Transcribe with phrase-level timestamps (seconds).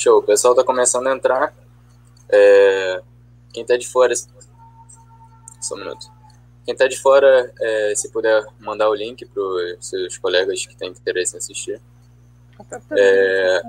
[0.00, 1.54] Show, o pessoal tá começando a entrar.
[2.30, 3.02] É...
[3.52, 4.14] Quem tá de fora.
[5.60, 6.10] Só um minuto.
[6.64, 10.74] Quem tá de fora, é, se puder mandar o link para os seus colegas que
[10.74, 11.80] têm interesse em assistir.
[12.96, 13.62] É,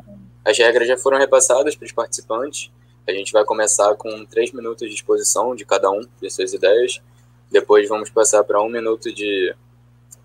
[0.46, 2.72] as regras já foram repassadas para os participantes.
[3.06, 7.02] A gente vai começar com três minutos de exposição de cada um de suas ideias.
[7.50, 9.54] Depois vamos passar para um minuto de,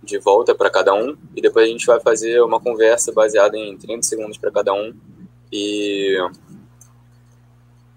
[0.02, 1.16] de volta para cada um.
[1.34, 4.95] E depois a gente vai fazer uma conversa baseada em 30 segundos para cada um.
[5.52, 6.16] E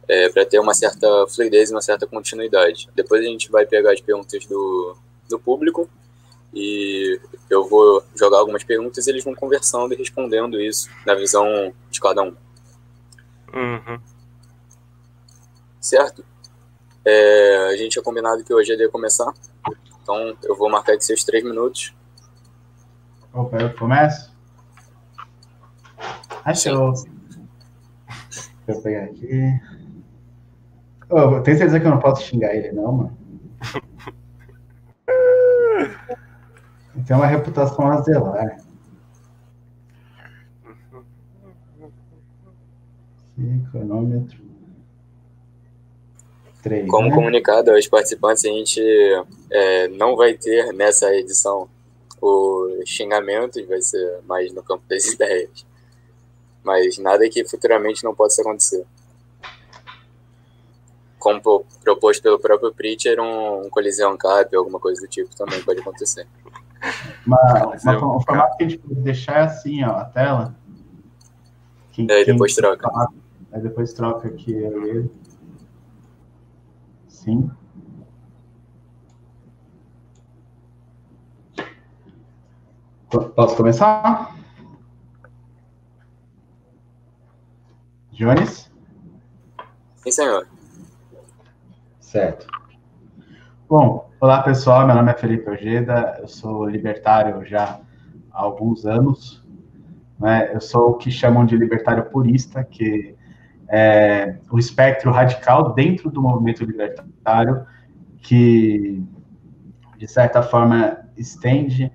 [0.09, 2.89] é, para ter uma certa fluidez e uma certa continuidade.
[2.95, 4.97] Depois a gente vai pegar as perguntas do,
[5.29, 5.87] do público
[6.51, 11.71] e eu vou jogar algumas perguntas e eles vão conversando e respondendo isso na visão
[11.91, 12.35] de cada um.
[13.53, 13.99] Uhum.
[15.79, 16.25] Certo?
[17.05, 19.31] É, a gente tinha combinado que hoje ia começar,
[20.01, 21.93] então eu vou marcar aqui seus três minutos.
[23.31, 24.33] Opa, eu começo?
[26.43, 26.93] Achou.
[28.69, 29.59] Deixa eu pegar aqui.
[31.09, 33.17] Oh, tem certeza que eu não posso xingar ele, não, mano?
[37.07, 38.57] Tem uma reputação a zelar.
[43.71, 44.37] Cronômetro.
[46.61, 47.15] Três, Como né?
[47.15, 48.83] comunicado aos participantes, a gente
[49.49, 51.67] é, não vai ter nessa edição
[52.21, 55.65] o xingamento, vai ser mais no campo das ideias.
[56.63, 58.85] Mas nada que futuramente não possa acontecer.
[61.17, 65.81] Como proposto pelo próprio Preacher, um, um colisão cap, alguma coisa do tipo, também pode
[65.81, 66.27] acontecer.
[67.25, 70.55] Uma, uma, um formato que a gente pode deixar é assim, ó, a tela.
[71.91, 72.89] Quem, aí depois troca.
[73.51, 75.11] Aí depois troca aqui eu e ele.
[77.07, 77.51] Sim.
[83.09, 84.38] Posso começar?
[88.19, 88.69] Jones?
[89.95, 90.45] Sim, senhor.
[92.01, 92.47] Certo.
[93.69, 97.79] Bom, olá pessoal, meu nome é Felipe Ojeda, eu sou libertário já
[98.33, 99.41] há alguns anos.
[100.19, 100.53] Né?
[100.53, 103.15] Eu sou o que chamam de libertário purista, que
[103.69, 107.65] é o espectro radical dentro do movimento libertário,
[108.17, 109.01] que
[109.97, 111.89] de certa forma estende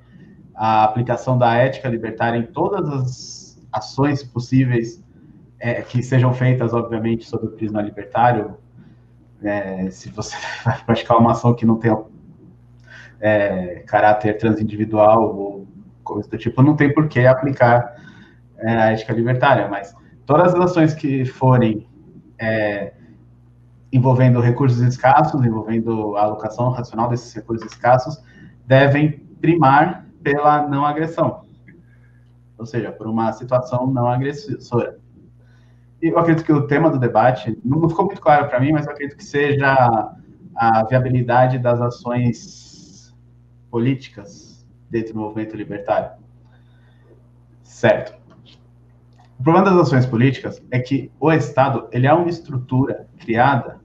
[0.55, 5.04] a aplicação da ética libertária em todas as ações possíveis
[5.65, 8.59] é, que sejam feitas, obviamente, sob o prisma libertário.
[9.43, 11.99] É, se você vai praticar uma ação que não tenha
[13.19, 15.67] é, caráter transindividual ou
[16.03, 17.97] coisa do tipo, não tem por que aplicar
[18.59, 19.95] é, a ética libertária, mas
[20.27, 21.89] todas as ações que forem
[22.39, 22.93] é,
[23.91, 28.23] envolvendo recursos escassos, envolvendo a alocação racional desses recursos escassos,
[28.67, 31.47] devem primar pela não agressão,
[32.59, 35.03] ou seja, por uma situação não agressora.
[36.05, 38.93] Eu acredito que o tema do debate não ficou muito claro para mim, mas eu
[38.93, 40.15] acredito que seja
[40.55, 43.17] a viabilidade das ações
[43.71, 46.11] políticas dentro do movimento libertário.
[47.63, 48.15] Certo.
[49.41, 53.81] O problema das ações políticas é que o Estado ele é uma estrutura criada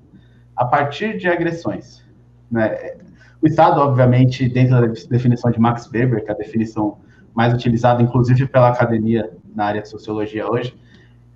[0.57, 2.05] a partir de agressões.
[2.51, 2.97] Né?
[3.41, 6.97] O Estado, obviamente, dentro da definição de Max Weber, que é a definição
[7.33, 10.77] mais utilizada, inclusive pela academia na área de sociologia hoje,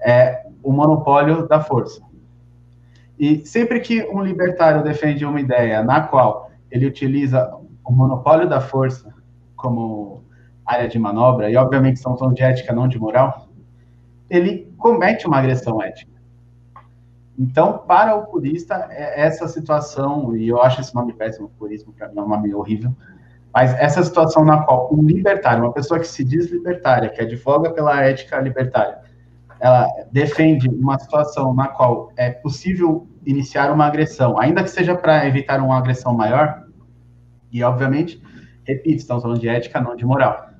[0.01, 2.01] é o monopólio da força.
[3.19, 7.53] E sempre que um libertário defende uma ideia na qual ele utiliza
[7.83, 9.13] o monopólio da força
[9.55, 10.23] como
[10.65, 13.47] área de manobra, e obviamente são tons de ética, não de moral,
[14.29, 16.11] ele comete uma agressão ética.
[17.37, 22.07] Então, para o purista, é essa situação, e eu acho esse nome péssimo, purismo, para
[22.07, 22.91] mim é um nome horrível,
[23.53, 27.71] mas essa situação na qual um libertário, uma pessoa que se diz libertária, que advoga
[27.71, 28.99] pela ética libertária,
[29.63, 35.25] ela defende uma situação na qual é possível iniciar uma agressão, ainda que seja para
[35.25, 36.67] evitar uma agressão maior,
[37.51, 38.21] e obviamente,
[38.65, 40.53] repito, estamos falando de ética, não de moral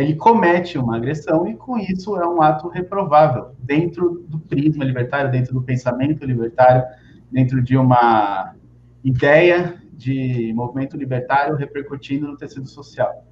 [0.00, 5.30] ele comete uma agressão e com isso é um ato reprovável dentro do prisma libertário,
[5.30, 6.84] dentro do pensamento libertário,
[7.30, 8.54] dentro de uma
[9.02, 13.26] ideia de movimento libertário repercutindo no tecido social.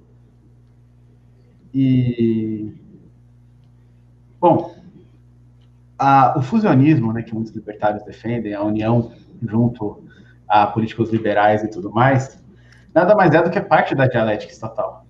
[1.73, 2.75] E
[4.41, 4.75] bom,
[5.99, 9.13] a, o fusionismo, né, que muitos libertários defendem, a união
[9.43, 10.05] junto
[10.47, 12.43] a políticos liberais e tudo mais,
[12.95, 15.07] nada mais é do que parte da dialética estatal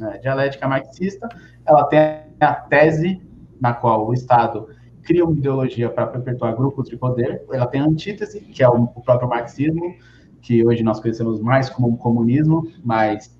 [0.00, 1.28] né, dialética marxista,
[1.66, 1.98] ela tem
[2.40, 3.20] a tese
[3.60, 4.68] na qual o Estado
[5.02, 8.86] cria uma ideologia para perpetuar grupos de poder, ela tem a antítese, que é o,
[8.86, 9.94] próprio marxismo,
[10.40, 13.38] que hoje nós conhecemos mais como comunismo, mas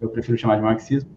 [0.00, 1.10] eu prefiro chamar de marxismo.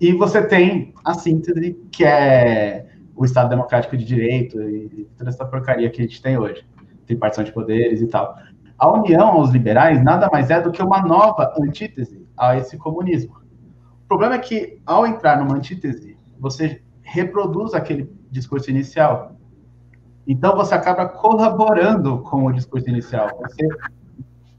[0.00, 5.44] E você tem a síntese, que é o Estado Democrático de Direito e toda essa
[5.44, 6.66] porcaria que a gente tem hoje,
[7.06, 8.36] tem partição de poderes e tal.
[8.78, 13.36] A união aos liberais nada mais é do que uma nova antítese a esse comunismo.
[14.04, 19.36] O problema é que, ao entrar numa antítese, você reproduz aquele discurso inicial.
[20.26, 23.28] Então, você acaba colaborando com o discurso inicial.
[23.40, 23.68] Você,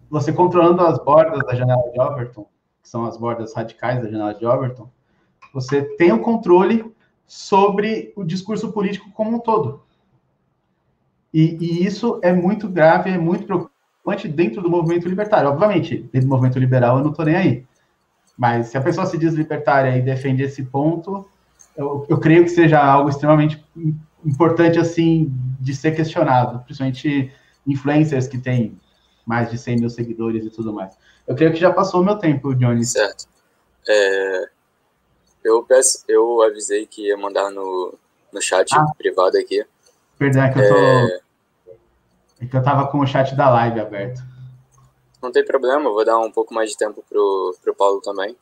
[0.10, 2.46] você controlando as bordas da janela de Overton,
[2.82, 4.90] que são as bordas radicais da janela de Overton,
[5.54, 6.94] você tem o controle
[7.28, 9.84] sobre o discurso político como um todo.
[11.34, 15.50] E, e, isso é muito grave, é muito preocupante dentro do movimento libertário.
[15.50, 17.66] Obviamente, dentro do movimento liberal eu não estou nem aí.
[18.38, 21.28] Mas se a pessoa se diz libertária e defende esse ponto,
[21.76, 23.64] eu, eu creio que seja algo extremamente
[24.24, 26.64] importante, assim, de ser questionado.
[26.64, 27.32] Principalmente
[27.66, 28.78] influencers que têm
[29.26, 30.96] mais de 100 mil seguidores e tudo mais.
[31.26, 32.86] Eu creio que já passou o meu tempo, Johnny.
[32.86, 33.28] Certo.
[33.88, 34.50] É,
[35.44, 37.94] eu, peço, eu avisei que ia mandar no,
[38.32, 38.86] no chat ah.
[38.98, 39.66] privado aqui.
[40.18, 40.78] Perdão, é que eu tô.
[40.78, 41.20] É...
[42.42, 44.22] é que eu tava com o chat da live aberto.
[45.22, 48.36] Não tem problema, vou dar um pouco mais de tempo pro, pro Paulo também.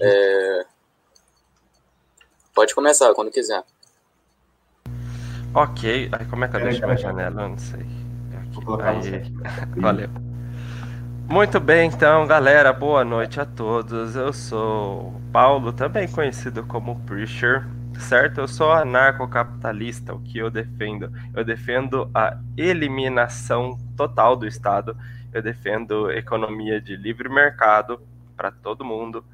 [0.00, 0.66] É...
[2.54, 3.64] Pode começar, quando quiser.
[5.54, 7.42] Ok, aí como é que eu deixo a janela?
[7.42, 7.80] Eu não sei.
[7.80, 9.16] Aqui.
[9.16, 9.32] Aí.
[9.80, 10.31] Valeu.
[11.28, 14.14] Muito bem, então, galera, boa noite a todos.
[14.14, 17.66] Eu sou Paulo, também conhecido como Preacher,
[17.98, 18.40] certo?
[18.40, 21.10] Eu sou anarcocapitalista, o que eu defendo?
[21.34, 24.94] Eu defendo a eliminação total do Estado,
[25.32, 28.00] eu defendo economia de livre mercado
[28.36, 29.24] para todo mundo.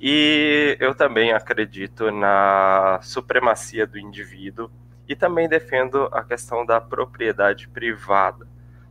[0.00, 4.70] E eu também acredito na supremacia do indivíduo
[5.06, 8.46] e também defendo a questão da propriedade privada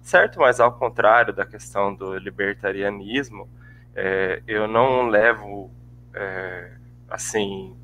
[0.06, 0.40] certo?
[0.40, 3.50] Mas ao contrário da questão do libertarianismo,
[3.96, 5.72] é, eu não levo
[6.14, 6.74] é,
[7.10, 7.76] assim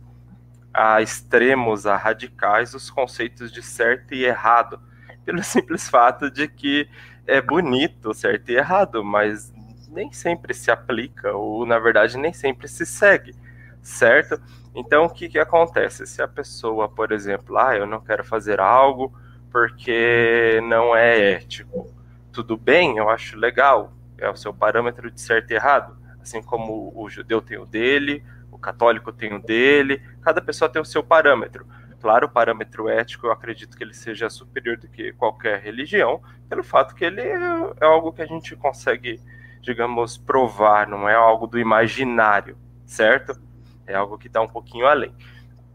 [0.71, 4.79] a extremos, a radicais, os conceitos de certo e errado,
[5.25, 6.88] pelo simples fato de que
[7.25, 9.51] é bonito certo e errado, mas
[9.89, 13.33] nem sempre se aplica, ou na verdade nem sempre se segue,
[13.81, 14.39] certo?
[14.75, 16.06] Então o que, que acontece?
[16.06, 19.12] Se a pessoa, por exemplo, ah, eu não quero fazer algo
[19.51, 21.89] porque não é ético,
[22.31, 26.94] tudo bem, eu acho legal, é o seu parâmetro de certo e errado, assim como
[26.95, 31.04] o judeu tem o dele, o católico tem o dele, cada pessoa tem o seu
[31.04, 31.66] parâmetro.
[32.00, 36.63] Claro, o parâmetro ético eu acredito que ele seja superior do que qualquer religião, pelo
[36.63, 39.19] fato que ele é algo que a gente consegue,
[39.62, 43.39] digamos, provar, não é algo do imaginário, certo?
[43.86, 45.13] É algo que está um pouquinho além.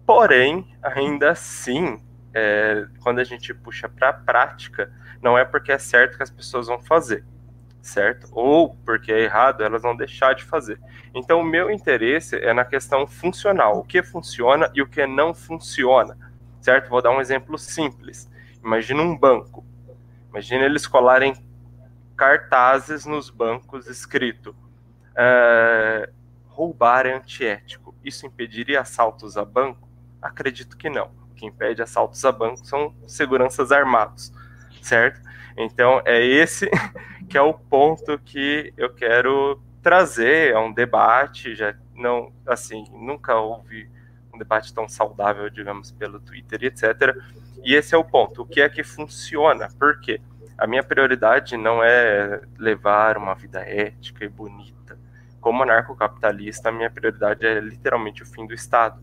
[0.04, 2.00] Porém, ainda assim,
[2.38, 4.92] é, quando a gente puxa para a prática,
[5.22, 7.24] não é porque é certo que as pessoas vão fazer,
[7.80, 8.28] certo?
[8.30, 10.78] Ou porque é errado, elas vão deixar de fazer.
[11.14, 15.32] Então, o meu interesse é na questão funcional, o que funciona e o que não
[15.32, 16.14] funciona,
[16.60, 16.90] certo?
[16.90, 18.30] Vou dar um exemplo simples.
[18.62, 19.64] Imagina um banco.
[20.28, 21.32] Imagina eles colarem
[22.14, 26.12] cartazes nos bancos escrito uh,
[26.48, 27.94] roubar é antiético.
[28.04, 29.88] Isso impediria assaltos a banco?
[30.20, 31.10] Acredito que não.
[31.36, 34.32] Que impede assaltos a banco são seguranças armados
[34.86, 35.20] certo?
[35.56, 36.70] Então é esse
[37.28, 43.34] que é o ponto que eu quero trazer a um debate, já não, assim, nunca
[43.36, 43.88] houve
[44.32, 47.16] um debate tão saudável, digamos, pelo Twitter etc.
[47.64, 49.68] E esse é o ponto, o que é que funciona?
[49.78, 50.20] Por quê?
[50.58, 54.98] A minha prioridade não é levar uma vida ética e bonita.
[55.40, 59.00] Como anarcocapitalista, a minha prioridade é literalmente o fim do Estado,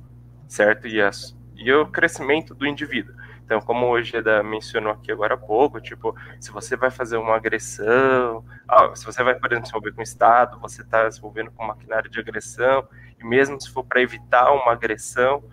[0.47, 0.87] certo?
[0.87, 3.15] E, as, e o crescimento do indivíduo.
[3.45, 7.35] Então, como o Ojeda mencionou aqui agora há pouco, tipo, se você vai fazer uma
[7.35, 8.43] agressão,
[8.95, 11.65] se você vai, por exemplo, se envolver com o Estado, você está se envolvendo com
[11.65, 12.87] maquinário de agressão,
[13.19, 15.43] e mesmo se for para evitar uma agressão,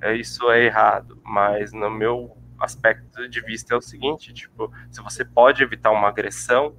[0.00, 1.20] é, isso é errado.
[1.24, 6.08] Mas no meu aspecto de vista é o seguinte, tipo, se você pode evitar uma
[6.08, 6.76] agressão,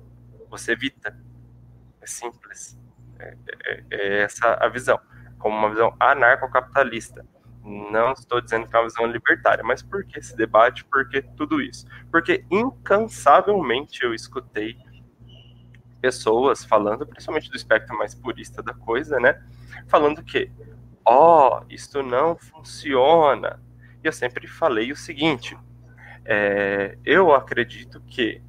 [0.50, 1.18] você evita.
[2.02, 2.80] É simples.
[3.20, 5.00] É, é, é essa a visão,
[5.38, 7.26] como uma visão anarcocapitalista.
[7.70, 10.84] Não estou dizendo que é uma visão libertária, mas por que esse debate?
[10.86, 11.86] Por que tudo isso?
[12.12, 14.76] Porque incansavelmente eu escutei
[16.02, 19.40] pessoas falando, principalmente do espectro mais purista da coisa, né?
[19.88, 20.52] Falando que,
[21.06, 23.62] ó, oh, isto não funciona.
[24.04, 25.56] E eu sempre falei o seguinte:
[26.26, 28.42] é, eu acredito que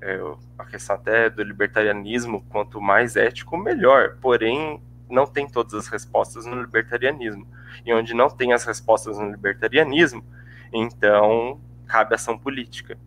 [0.00, 0.18] é,
[0.58, 4.16] a questão até do libertarianismo, quanto mais ético, melhor.
[4.22, 7.46] Porém, não tem todas as respostas no libertarianismo.
[7.84, 10.24] E onde não tem as respostas no libertarianismo,
[10.72, 12.98] então cabe ação política.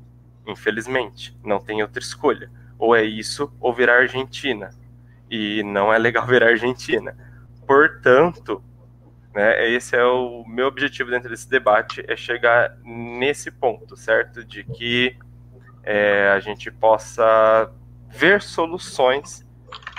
[0.45, 2.49] Infelizmente, não tem outra escolha.
[2.79, 4.69] Ou é isso, ou virar Argentina.
[5.29, 7.15] E não é legal virar Argentina.
[7.65, 8.63] Portanto,
[9.37, 9.69] Né?
[9.69, 14.43] Esse é o meu objetivo dentro desse debate, é chegar nesse ponto, certo?
[14.43, 15.15] De que
[15.83, 17.71] é, a gente possa
[18.09, 19.45] ver soluções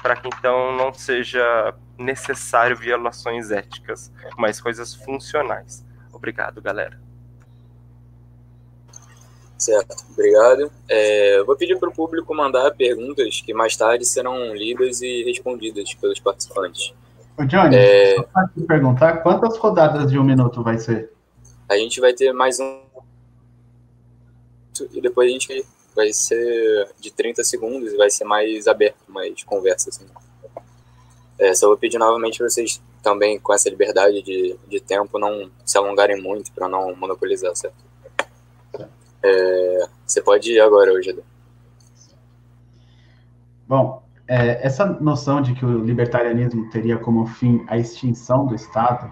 [0.02, 5.84] para que então não seja necessário violações éticas, mas coisas funcionais.
[6.12, 6.98] Obrigado, galera.
[9.58, 10.70] Certo, obrigado.
[10.88, 15.92] É, vou pedir para o público mandar perguntas que mais tarde serão lidas e respondidas
[15.94, 16.94] pelos participantes.
[17.36, 18.14] Ô Johnny, é...
[18.14, 21.12] só para te perguntar, quantas rodadas de um minuto vai ser?
[21.68, 22.80] A gente vai ter mais um.
[24.92, 29.42] E depois a gente vai ser de 30 segundos e vai ser mais aberto, mais
[29.42, 29.90] conversa.
[29.90, 30.06] Assim.
[31.38, 35.50] É, só vou pedir novamente para vocês também, com essa liberdade de, de tempo, não
[35.64, 37.76] se alongarem muito para não monopolizar, certo?
[39.22, 41.16] É, você pode ir agora, hoje.
[43.66, 49.10] Bom, é, essa noção de que o libertarianismo teria como fim a extinção do Estado,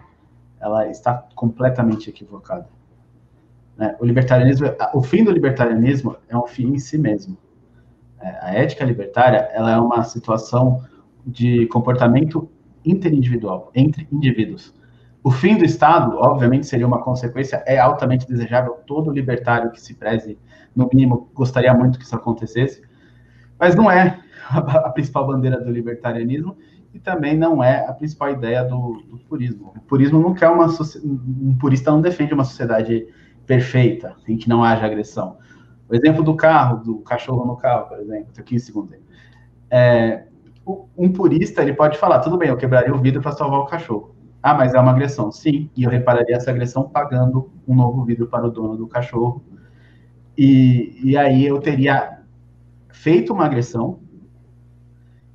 [0.60, 2.68] ela está completamente equivocada.
[3.76, 3.96] Né?
[4.00, 7.36] O libertarianismo, o fim do libertarianismo é um fim em si mesmo.
[8.20, 10.82] É, a ética libertária, ela é uma situação
[11.26, 12.48] de comportamento
[12.84, 14.72] interindividual, entre indivíduos.
[15.22, 19.94] O fim do Estado, obviamente, seria uma consequência, é altamente desejável, todo libertário que se
[19.94, 20.38] preze,
[20.74, 22.80] no mínimo, gostaria muito que isso acontecesse,
[23.58, 26.56] mas não é a, principal bandeira do libertarianismo
[26.94, 29.72] e também não é a principal ideia do, do purismo.
[29.76, 30.66] O purismo não quer uma
[31.04, 33.08] um purista não defende uma sociedade
[33.46, 35.38] perfeita, em que não haja agressão.
[35.88, 38.94] O exemplo do carro, do cachorro no carro, por exemplo, aqui em segundo.
[39.70, 40.26] É,
[40.96, 44.16] um purista ele pode falar, tudo bem, eu quebraria o vidro para salvar o cachorro.
[44.42, 45.30] Ah, mas é uma agressão.
[45.30, 49.44] Sim, e eu repararia essa agressão pagando um novo vidro para o dono do cachorro.
[50.36, 52.20] E, e aí eu teria
[52.90, 54.00] feito uma agressão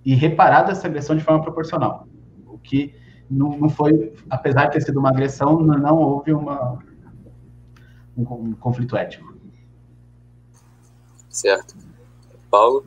[0.06, 2.08] e reparado essa agressão de forma proporcional.
[2.46, 2.94] O que
[3.30, 6.80] não, não foi, apesar de ter sido uma agressão, não, não houve uma,
[8.18, 9.36] um, um conflito ético.
[11.30, 11.76] Certo.
[12.50, 12.86] Paulo?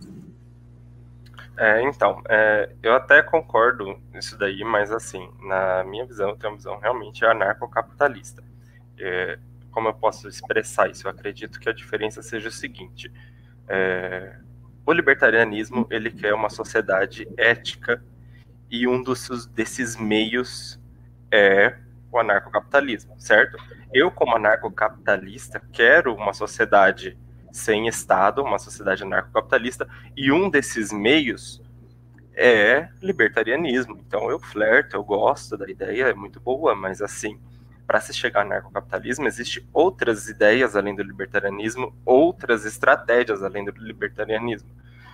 [1.57, 6.53] É, então, é, eu até concordo nisso daí, mas assim, na minha visão, eu tenho
[6.53, 8.43] uma visão realmente anarcocapitalista.
[8.99, 9.39] É,
[9.71, 11.07] como eu posso expressar isso?
[11.07, 13.13] Eu acredito que a diferença seja o seguinte:
[13.69, 14.37] é,
[14.85, 18.03] o libertarianismo ele quer uma sociedade ética
[18.71, 20.81] e um dos, desses meios
[21.31, 21.77] é
[22.11, 23.57] o anarcocapitalismo, certo?
[23.93, 27.17] Eu, como anarcocapitalista, quero uma sociedade
[27.55, 31.63] sem Estado, uma sociedade anarcocapitalista, e um desses meios
[32.35, 33.97] é libertarianismo.
[34.05, 37.39] Então eu flerto, eu gosto da ideia, é muito boa, mas assim,
[37.87, 43.71] para se chegar ao anarcocapitalismo, existem outras ideias além do libertarianismo, outras estratégias além do
[43.79, 44.69] libertarianismo.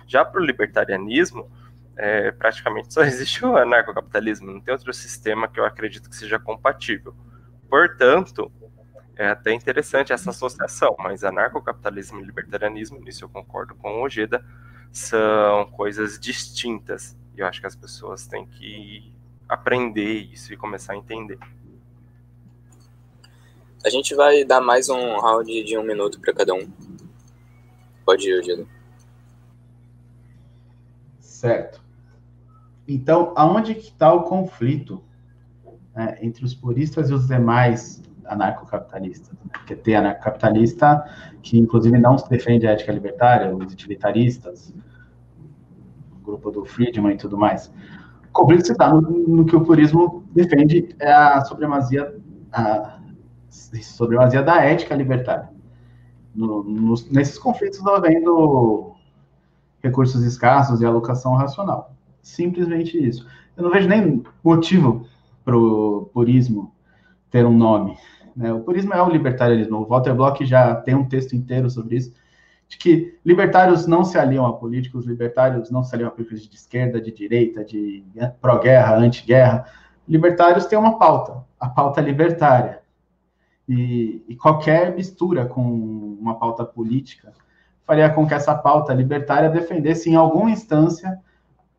[0.07, 1.47] Já para o libertarianismo,
[1.95, 6.39] é, praticamente só existe o anarcocapitalismo, não tem outro sistema que eu acredito que seja
[6.39, 7.13] compatível.
[7.69, 8.51] Portanto,
[9.15, 14.43] é até interessante essa associação, mas anarcocapitalismo e libertarianismo, nisso eu concordo com o Ojeda,
[14.91, 17.17] são coisas distintas.
[17.35, 19.13] E eu acho que as pessoas têm que
[19.47, 21.37] aprender isso e começar a entender.
[23.83, 26.71] A gente vai dar mais um round de um minuto para cada um.
[28.05, 28.67] Pode ir, Ojeda.
[31.19, 31.81] Certo.
[32.87, 35.03] Então, aonde que está o conflito
[35.95, 39.35] né, entre os puristas e os demais anarcocapitalistas?
[39.51, 41.03] Porque tem anarcocapitalista
[41.41, 44.73] que, inclusive, não se defende a ética libertária, os utilitaristas,
[46.11, 47.71] o grupo do Friedman e tudo mais.
[48.31, 52.15] Conflito se dá no, no que o purismo defende é a supremacia,
[52.51, 52.99] a
[53.81, 55.49] supremacia da ética libertária.
[56.33, 56.63] No,
[57.11, 58.95] nesses conflitos está havendo
[59.83, 61.93] recursos escassos e alocação racional.
[62.21, 63.27] Simplesmente isso.
[63.57, 65.05] Eu não vejo nem motivo
[65.43, 66.73] para o purismo
[67.31, 67.97] ter um nome.
[68.35, 68.53] Né?
[68.53, 69.79] O purismo é o libertarianismo.
[69.79, 72.13] O Walter Block já tem um texto inteiro sobre isso,
[72.67, 76.55] de que libertários não se aliam a políticos, libertários não se aliam a políticos de
[76.55, 78.03] esquerda, de direita, de
[78.39, 79.65] pró-guerra, anti-guerra.
[80.07, 82.81] Libertários têm uma pauta, a pauta libertária.
[83.67, 85.61] E, e qualquer mistura com
[86.19, 87.33] uma pauta política
[87.85, 91.19] faria com que essa pauta libertária defendesse, em alguma instância,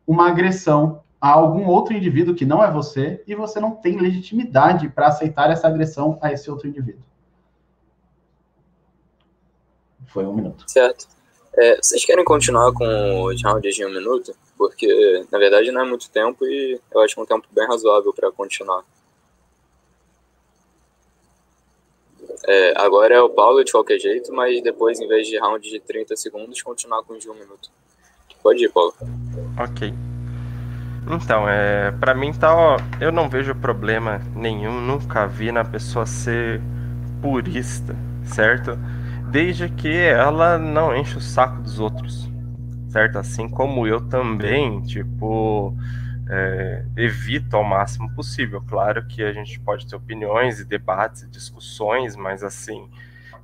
[0.05, 4.89] uma agressão a algum outro indivíduo que não é você, e você não tem legitimidade
[4.89, 7.01] para aceitar essa agressão a esse outro indivíduo.
[10.07, 10.65] Foi um minuto.
[10.67, 11.07] Certo.
[11.57, 14.35] É, vocês querem continuar com o round de um minuto?
[14.57, 18.29] Porque, na verdade, não é muito tempo e eu acho um tempo bem razoável para
[18.29, 18.83] continuar.
[22.45, 25.79] É, agora é o Paulo de qualquer jeito, mas depois, em vez de round de
[25.79, 27.71] 30 segundos, continuar com de um minuto.
[28.41, 28.93] Pode ir, Paulo.
[29.57, 30.12] Ok.
[31.09, 36.05] Então, é, para mim tá, ó, eu não vejo problema nenhum, nunca vi na pessoa
[36.05, 36.61] ser
[37.21, 38.77] purista, certo?
[39.29, 42.29] Desde que ela não enche o saco dos outros,
[42.87, 43.17] certo?
[43.17, 45.75] Assim como eu também, tipo,
[46.29, 48.61] é, evito ao máximo possível.
[48.61, 52.89] Claro que a gente pode ter opiniões e debates e discussões, mas assim,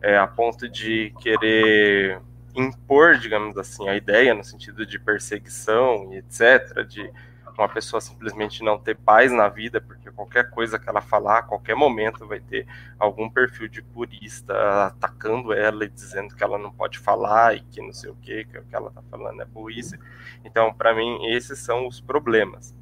[0.02, 2.22] é, a ponto de querer
[2.56, 7.12] impor, digamos assim, a ideia no sentido de perseguição e etc., de
[7.60, 11.44] uma pessoa simplesmente não ter paz na vida, porque qualquer coisa que ela falar, a
[11.44, 14.54] qualquer momento vai ter algum perfil de purista
[14.88, 18.46] atacando ela e dizendo que ela não pode falar e que não sei o que,
[18.46, 20.00] que o que ela tá falando é burrice.
[20.44, 22.76] Então, para mim, esses são os problemas,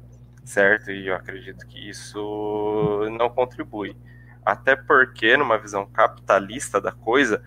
[0.44, 0.90] certo?
[0.90, 3.96] E eu acredito que isso não contribui.
[4.44, 7.42] Até porque, numa visão capitalista da coisa,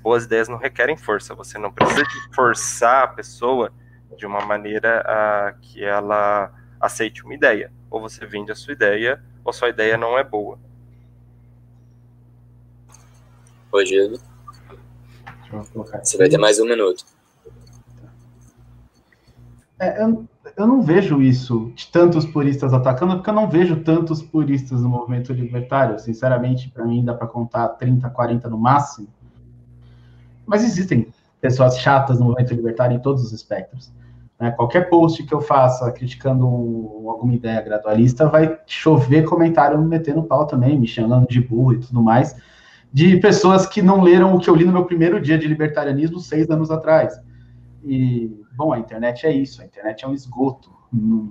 [0.00, 1.34] boas ideias não requerem força.
[1.34, 3.72] Você não precisa forçar a pessoa
[4.16, 7.72] de uma maneira uh, que ela aceite uma ideia.
[7.90, 10.58] Ou você vende a sua ideia, ou sua ideia não é boa.
[13.72, 14.18] Rogério,
[16.02, 17.04] você vai ter mais um minuto.
[19.78, 24.22] É, eu, eu não vejo isso de tantos puristas atacando, porque eu não vejo tantos
[24.22, 25.98] puristas no movimento libertário.
[25.98, 29.08] Sinceramente, para mim dá para contar 30, 40 no máximo.
[30.46, 31.12] Mas existem
[31.46, 33.92] pessoas chatas no movimento libertário em todos os espectros.
[34.38, 34.50] Né?
[34.50, 40.24] Qualquer post que eu faça criticando um, alguma ideia gradualista vai chover comentário me metendo
[40.24, 42.36] pau também, me chamando de burro e tudo mais,
[42.92, 46.18] de pessoas que não leram o que eu li no meu primeiro dia de libertarianismo
[46.18, 47.16] seis anos atrás.
[47.84, 50.70] E, bom, a internet é isso, a internet é um esgoto.
[50.92, 51.28] Não,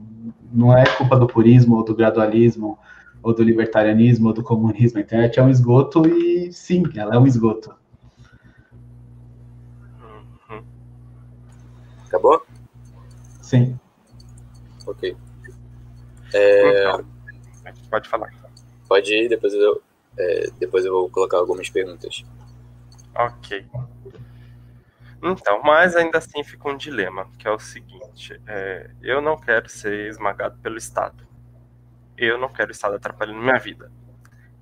[0.53, 2.79] não é culpa do purismo, ou do gradualismo,
[3.21, 4.99] ou do libertarianismo, ou do comunismo.
[4.99, 7.75] A internet é um esgoto e, sim, ela é um esgoto.
[12.15, 12.45] Acabou?
[13.41, 13.77] Sim.
[14.87, 15.17] Ok.
[16.33, 16.89] É...
[16.89, 17.05] Então,
[17.89, 18.33] pode falar.
[18.87, 19.81] Pode ir, depois eu,
[20.17, 22.23] é, depois eu vou colocar algumas perguntas.
[23.13, 23.65] Ok.
[25.21, 29.67] Então, mas ainda assim fica um dilema, que é o seguinte: é, eu não quero
[29.67, 31.27] ser esmagado pelo Estado.
[32.17, 33.91] Eu não quero o Estado atrapalhando minha vida.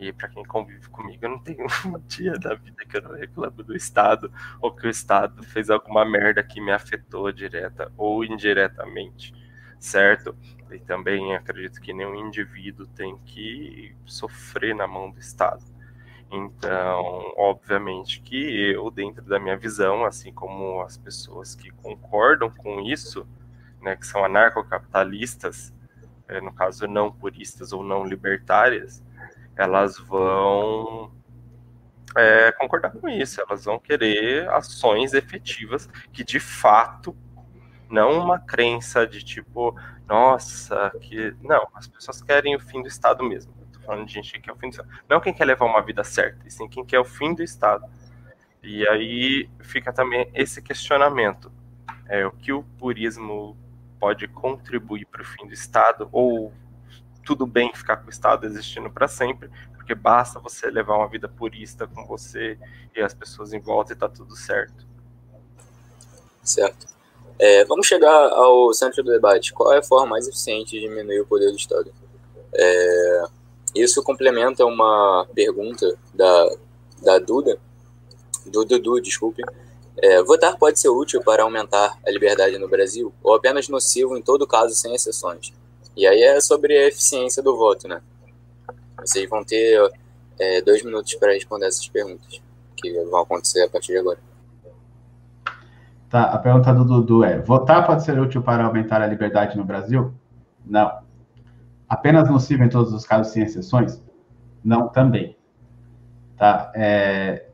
[0.04, 3.16] E para quem convive comigo, eu não tenho um dia da vida que eu não
[3.16, 8.26] reclamo do Estado ou que o Estado fez alguma merda que me afetou direta ou
[8.26, 9.34] indiretamente,
[9.80, 10.36] certo?
[10.70, 15.64] E também acredito que nenhum indivíduo tem que sofrer na mão do Estado.
[16.30, 22.82] Então, obviamente que eu, dentro da minha visão, assim como as pessoas que concordam com
[22.82, 23.26] isso,
[23.82, 25.74] né, que são anarcocapitalistas,
[26.28, 29.04] é, no caso não puristas ou não libertárias,
[29.58, 31.12] elas vão
[32.16, 37.16] é, concordar com isso, elas vão querer ações efetivas que de fato
[37.90, 39.76] não uma crença de tipo,
[40.08, 41.36] nossa, que.
[41.42, 43.54] Não, as pessoas querem o fim do Estado mesmo.
[43.60, 44.90] Eu tô falando de gente que quer o fim do Estado.
[45.08, 47.86] Não quem quer levar uma vida certa, e sim quem quer o fim do Estado.
[48.64, 51.52] E aí fica também esse questionamento.
[52.08, 53.58] É, o que o purismo
[54.00, 56.52] pode contribuir para o fim do Estado, ou
[57.24, 61.28] tudo bem ficar com o Estado existindo para sempre, porque basta você levar uma vida
[61.28, 62.58] purista com você
[62.96, 64.86] e as pessoas em volta e tá tudo certo.
[66.44, 66.88] Certo.
[67.40, 69.54] É, vamos chegar ao centro do debate.
[69.54, 71.92] Qual é a forma mais eficiente de diminuir o poder do Estado?
[72.54, 73.24] É,
[73.76, 76.50] isso complementa uma pergunta da,
[77.02, 77.58] da Duda,
[78.46, 79.42] do Dudu, desculpe.
[79.98, 84.22] É, votar pode ser útil para aumentar a liberdade no Brasil ou apenas nocivo em
[84.22, 85.54] todo caso, sem exceções?
[85.96, 88.02] E aí é sobre a eficiência do voto, né?
[89.00, 89.80] Vocês vão ter
[90.40, 92.42] é, dois minutos para responder essas perguntas,
[92.76, 94.20] que vão acontecer a partir de agora.
[96.10, 99.64] Tá, a pergunta do Dudu é: votar pode ser útil para aumentar a liberdade no
[99.64, 100.14] Brasil?
[100.66, 101.02] Não.
[101.90, 104.02] Apenas nocivo em todos os casos, sem exceções?
[104.64, 105.36] Não, também.
[106.38, 106.72] Tá?
[106.76, 107.48] É,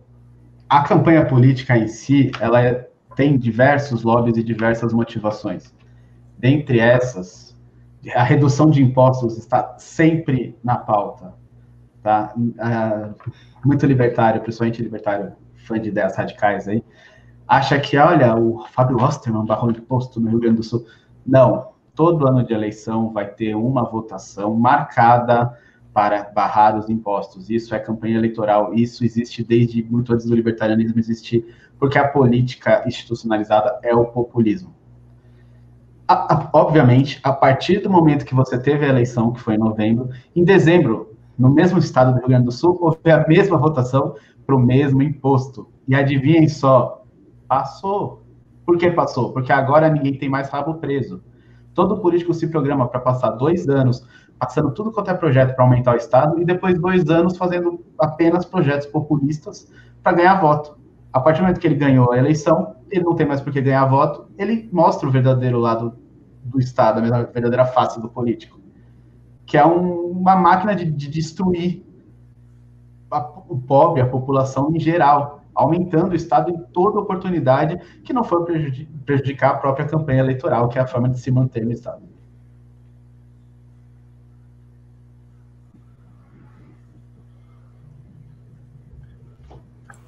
[0.68, 5.74] a campanha política em si, ela é, tem diversos lobbies e diversas motivações.
[6.38, 7.49] Dentre essas,
[8.16, 11.34] a redução de impostos está sempre na pauta.
[12.02, 12.34] Tá?
[12.36, 13.32] Uh,
[13.66, 15.34] muito libertário, principalmente libertário,
[15.66, 16.84] fã de ideias radicais aí,
[17.48, 20.86] acha que, olha, o Fábio Osterman barrou imposto no Rio Grande do Sul.
[21.26, 25.58] Não, todo ano de eleição vai ter uma votação marcada
[25.94, 27.50] para barrar os impostos.
[27.50, 32.84] Isso é campanha eleitoral, isso existe desde muito antes do libertarianismo existir, porque a política
[32.88, 34.79] institucionalizada é o populismo
[36.10, 39.60] a, a, obviamente, a partir do momento que você teve a eleição, que foi em
[39.60, 44.16] novembro, em dezembro, no mesmo estado do Rio Grande do Sul, houve a mesma votação
[44.46, 45.70] para o mesmo imposto.
[45.88, 47.04] E adivinhem só,
[47.48, 48.24] passou.
[48.66, 49.32] Por que passou?
[49.32, 51.22] Porque agora ninguém tem mais rabo preso.
[51.76, 54.04] Todo político se programa para passar dois anos
[54.40, 58.46] passando tudo quanto é projeto para aumentar o Estado e depois dois anos fazendo apenas
[58.46, 59.70] projetos populistas
[60.02, 60.79] para ganhar voto.
[61.12, 63.62] A partir do momento que ele ganhou a eleição, ele não tem mais por que
[63.62, 65.98] ganhar voto, ele mostra o verdadeiro lado
[66.44, 68.60] do Estado, a verdadeira face do político,
[69.46, 71.84] que é um, uma máquina de, de destruir
[73.12, 78.24] a, o pobre, a população em geral, aumentando o Estado em toda oportunidade que não
[78.24, 78.46] for
[79.06, 82.02] prejudicar a própria campanha eleitoral, que é a forma de se manter no Estado.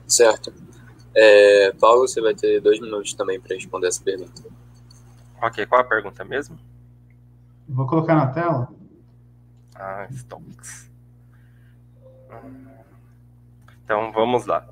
[0.07, 0.60] Certo.
[1.13, 4.43] É, Paulo, você vai ter dois minutos também para responder essa pergunta.
[5.41, 6.57] Ok, qual a pergunta mesmo?
[7.67, 8.69] Vou colocar na tela.
[9.75, 10.89] Ah, Stonks.
[13.83, 14.67] Então vamos lá.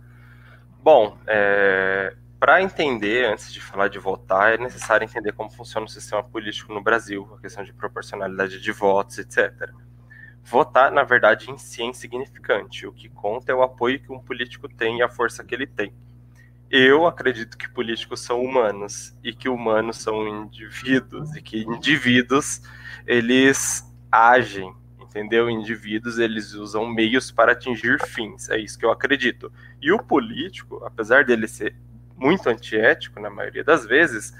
[0.81, 5.89] Bom, é, para entender, antes de falar de votar, é necessário entender como funciona o
[5.89, 9.71] sistema político no Brasil, a questão de proporcionalidade de votos, etc.
[10.43, 12.87] Votar, na verdade, em si é insignificante.
[12.87, 15.67] O que conta é o apoio que um político tem e a força que ele
[15.67, 15.93] tem.
[16.69, 22.61] Eu acredito que políticos são humanos e que humanos são indivíduos e que indivíduos
[23.07, 25.49] eles agem, entendeu?
[25.49, 28.49] Indivíduos eles usam meios para atingir fins.
[28.49, 29.51] É isso que eu acredito.
[29.81, 31.75] E o político, apesar dele ser
[32.15, 34.31] muito antiético na maioria das vezes,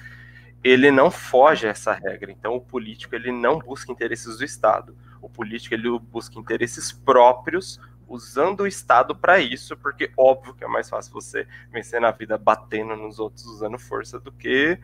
[0.63, 2.31] ele não foge a essa regra.
[2.31, 7.79] Então o político ele não busca interesses do Estado o político ele busca interesses próprios
[8.09, 12.37] usando o Estado para isso, porque óbvio que é mais fácil você vencer na vida
[12.37, 14.79] batendo nos outros usando força do que,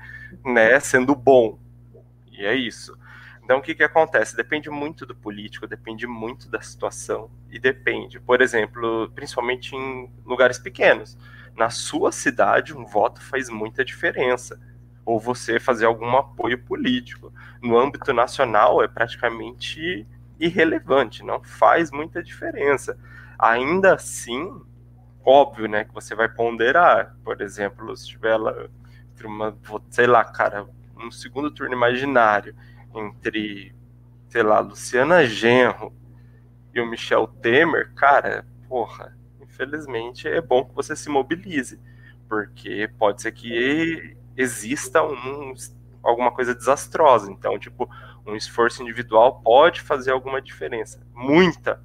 [0.46, 1.60] né, sendo bom.
[2.32, 2.98] E é isso.
[3.44, 4.36] Então, o que, que acontece?
[4.36, 10.58] Depende muito do político, depende muito da situação e depende, por exemplo, principalmente em lugares
[10.58, 11.18] pequenos.
[11.56, 14.60] Na sua cidade, um voto faz muita diferença.
[15.06, 17.32] Ou você fazer algum apoio político.
[17.62, 20.08] No âmbito nacional, é praticamente
[20.40, 22.98] irrelevante, não faz muita diferença.
[23.38, 24.62] Ainda assim,
[25.24, 28.54] óbvio, né, que você vai ponderar, por exemplo, se tiver lá,
[29.24, 29.58] uma,
[29.90, 30.68] sei lá, cara,
[30.98, 32.56] um segundo turno imaginário
[32.94, 33.76] entre,
[34.30, 35.94] sei lá, Luciana Genro
[36.74, 41.80] e o Michel Temer, cara, porra, infelizmente é bom que você se mobilize,
[42.28, 45.54] porque pode ser que exista um,
[46.04, 47.32] alguma coisa desastrosa.
[47.32, 47.90] Então, tipo,
[48.26, 51.00] um esforço individual pode fazer alguma diferença.
[51.14, 51.82] Muita.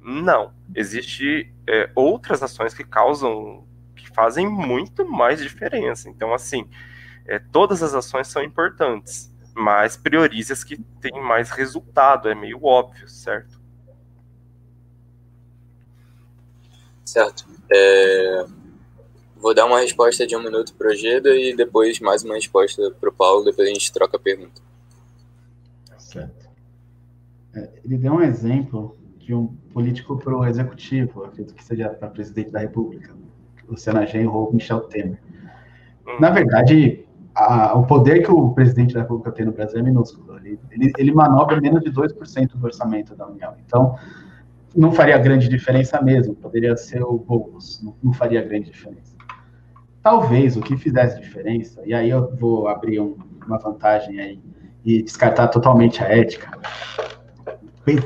[0.00, 0.52] Não.
[0.74, 6.08] Existem é, outras ações que causam, que fazem muito mais diferença.
[6.08, 6.68] Então, assim,
[7.26, 12.28] é, todas as ações são importantes, mas priorize as que têm mais resultado.
[12.28, 13.60] É meio óbvio, certo?
[17.04, 17.46] Certo.
[17.72, 18.44] É...
[19.36, 22.90] Vou dar uma resposta de um minuto para o Geda e depois mais uma resposta
[22.90, 24.65] para o Paulo, depois a gente troca a pergunta.
[26.20, 26.48] Certo.
[27.54, 32.08] É, ele deu um exemplo de um político para o executivo, acredito que seja para
[32.08, 33.14] presidente da República,
[33.68, 35.18] Luciana Genro ou Michel Temer.
[36.06, 36.20] Hum.
[36.20, 40.38] Na verdade, a, o poder que o presidente da República tem no Brasil é minúsculo.
[40.38, 43.54] Ele, ele, ele manobra menos de 2% do orçamento da União.
[43.66, 43.96] Então,
[44.74, 46.34] não faria grande diferença mesmo.
[46.34, 49.16] Poderia ser o Boulos, não, não faria grande diferença.
[50.02, 54.40] Talvez o que fizesse diferença, e aí eu vou abrir um, uma vantagem aí
[54.86, 56.56] e descartar totalmente a ética,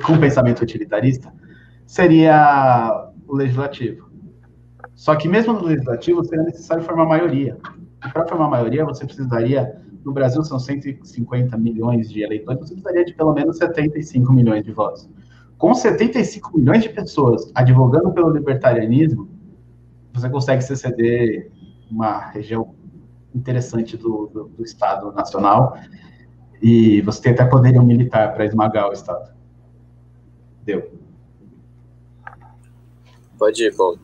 [0.02, 1.30] com pensamento utilitarista,
[1.86, 4.08] seria o legislativo.
[4.94, 7.58] Só que mesmo no legislativo seria necessário formar maioria.
[8.06, 13.04] E para formar maioria, você precisaria, no Brasil são 150 milhões de eleitores, você precisaria
[13.04, 15.06] de pelo menos 75 milhões de votos.
[15.58, 19.28] Com 75 milhões de pessoas advogando pelo libertarianismo,
[20.14, 21.50] você consegue se ceder
[21.90, 22.74] uma região
[23.34, 25.76] interessante do, do, do Estado Nacional
[26.60, 29.32] e você tem até poderio militar para esmagar o Estado.
[30.62, 30.92] Deu.
[33.38, 33.98] Pode ir, Paulo.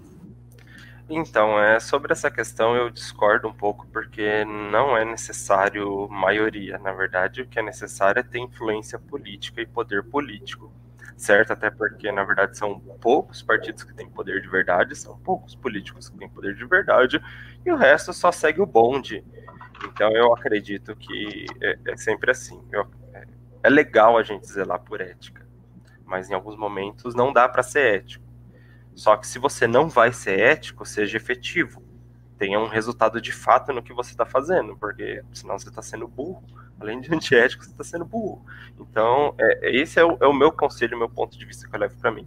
[1.09, 6.79] Então, é, sobre essa questão eu discordo um pouco, porque não é necessário maioria.
[6.79, 10.73] Na verdade, o que é necessário é ter influência política e poder político
[11.17, 11.53] certo?
[11.53, 16.09] Até porque, na verdade, são poucos partidos que têm poder de verdade, são poucos políticos
[16.09, 17.21] que têm poder de verdade,
[17.65, 19.25] e o resto só segue o bonde.
[19.85, 22.63] Então, eu acredito que é, é sempre assim.
[22.73, 23.27] Eu, é,
[23.63, 25.47] é legal a gente zelar por ética,
[26.05, 28.25] mas em alguns momentos não dá para ser ético.
[28.95, 31.83] Só que se você não vai ser ético, seja efetivo.
[32.39, 36.07] Tenha um resultado de fato no que você está fazendo, porque senão você está sendo
[36.07, 36.43] burro
[36.81, 38.45] além de antiético, você está sendo burro.
[38.79, 41.81] Então, é, esse é o, é o, meu conselho, meu ponto de vista que eu
[41.81, 42.27] levo para mim.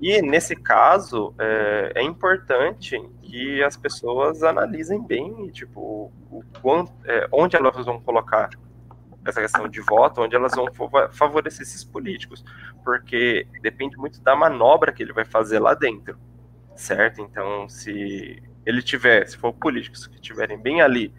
[0.00, 7.28] E nesse caso, é, é, importante que as pessoas analisem bem, tipo, o quanto, é,
[7.30, 8.48] onde elas vão colocar
[9.26, 10.66] essa questão de voto, onde elas vão
[11.12, 12.42] favorecer esses políticos,
[12.82, 16.18] porque depende muito da manobra que ele vai fazer lá dentro,
[16.74, 17.20] certo?
[17.20, 21.12] Então, se ele tiver, se for políticos que estiverem bem ali,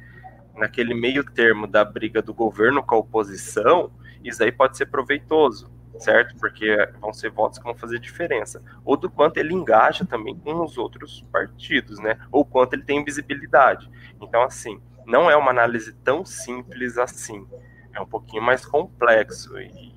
[0.56, 3.92] naquele meio termo da briga do governo com a oposição,
[4.24, 6.36] isso aí pode ser proveitoso, certo?
[6.38, 8.62] Porque vão ser votos que vão fazer diferença.
[8.84, 12.20] Ou do quanto ele engaja também com os outros partidos, né?
[12.32, 13.90] Ou quanto ele tem visibilidade.
[14.20, 17.48] Então, assim, não é uma análise tão simples assim.
[17.94, 19.94] É um pouquinho mais complexo e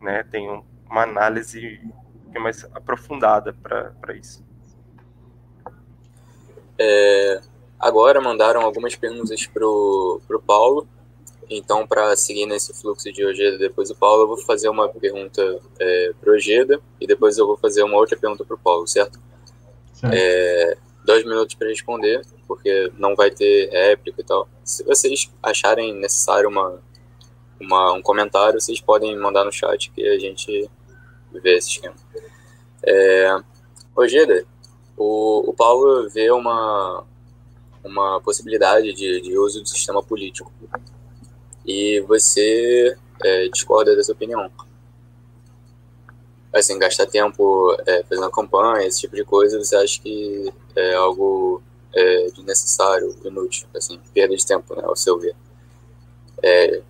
[0.00, 0.48] né, tem
[0.88, 1.80] uma análise
[2.38, 4.44] mais aprofundada para isso.
[6.78, 7.40] É,
[7.78, 10.88] agora mandaram algumas perguntas para o Paulo
[11.50, 15.60] então, para seguir nesse fluxo de Ojeda depois do Paulo, eu vou fazer uma pergunta
[15.80, 18.86] é, para o Ojeda e depois eu vou fazer uma outra pergunta para o Paulo,
[18.86, 19.18] certo?
[19.92, 20.14] certo.
[20.14, 24.48] É, dois minutos para responder, porque não vai ter réplica e tal.
[24.62, 26.80] Se vocês acharem necessário uma,
[27.60, 30.70] uma, um comentário, vocês podem mandar no chat que a gente
[31.32, 31.96] vê esse esquema.
[32.86, 33.36] É,
[33.96, 34.44] Ojeda,
[34.96, 37.04] o, o Paulo vê uma,
[37.82, 40.52] uma possibilidade de, de uso do sistema político
[41.70, 44.50] e você é, discorda dessa opinião.
[46.52, 51.62] Assim, gastar tempo é, fazendo campanha, esse tipo de coisa, você acha que é algo
[51.94, 55.36] é, desnecessário, inútil, assim, perda de tempo, né, ao seu ver.
[56.42, 56.82] É,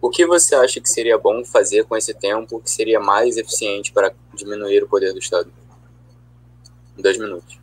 [0.00, 3.92] o que você acha que seria bom fazer com esse tempo que seria mais eficiente
[3.92, 5.50] para diminuir o poder do Estado?
[6.98, 7.60] Em dois minutos.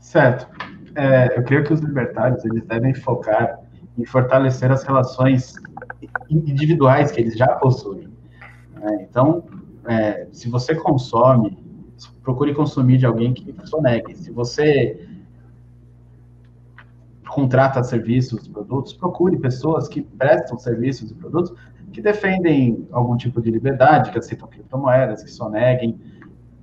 [0.00, 0.48] Certo.
[0.96, 3.60] É, eu creio que os libertários eles devem focar
[3.98, 5.54] e fortalecer as relações
[6.28, 8.08] individuais que eles já possuem.
[8.74, 9.06] Né?
[9.08, 9.44] Então,
[9.86, 11.58] é, se você consome,
[12.22, 14.14] procure consumir de alguém que sonegue.
[14.16, 15.08] Se você
[17.28, 21.52] contrata serviços, produtos, procure pessoas que prestam serviços e produtos
[21.92, 25.98] que defendem algum tipo de liberdade, que aceitam criptomoedas, que soneguem.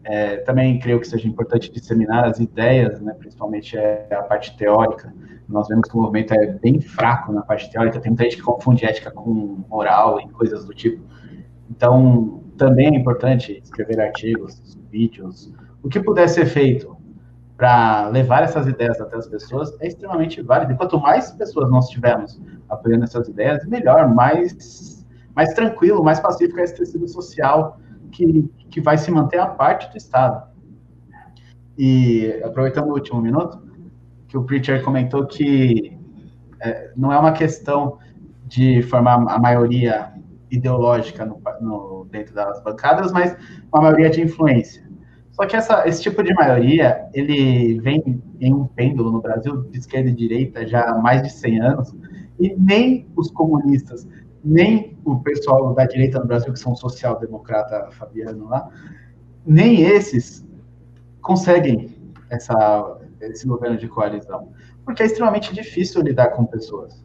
[0.05, 5.13] É, também creio que seja importante disseminar as ideias, né, principalmente a parte teórica,
[5.47, 8.43] nós vemos que o movimento é bem fraco na parte teórica, tem muita gente que
[8.43, 11.03] confunde ética com moral e coisas do tipo.
[11.69, 16.95] Então, também é importante escrever artigos, vídeos, o que puder ser feito
[17.57, 20.73] para levar essas ideias até as pessoas é extremamente válido.
[20.73, 26.59] E quanto mais pessoas nós tivermos apoiando essas ideias, melhor, mais, mais tranquilo, mais pacífico
[26.59, 27.79] é esse tecido social
[28.13, 30.47] que, que vai se manter a parte do Estado.
[31.77, 33.61] E, aproveitando o último minuto,
[34.27, 35.97] que o Preacher comentou que
[36.59, 37.97] é, não é uma questão
[38.45, 40.13] de formar a maioria
[40.49, 43.35] ideológica no, no, dentro das bancadas, mas
[43.71, 44.83] uma maioria de influência.
[45.31, 49.79] Só que essa, esse tipo de maioria, ele vem em um pêndulo no Brasil, de
[49.79, 51.95] esquerda e direita, já há mais de 100 anos,
[52.39, 54.07] e nem os comunistas,
[54.43, 58.69] nem o pessoal da direita no Brasil, que são social-democrata Fabiano lá,
[59.45, 60.45] nem esses
[61.21, 61.95] conseguem
[62.29, 64.51] essa, esse governo de coalizão,
[64.83, 67.03] porque é extremamente difícil lidar com pessoas.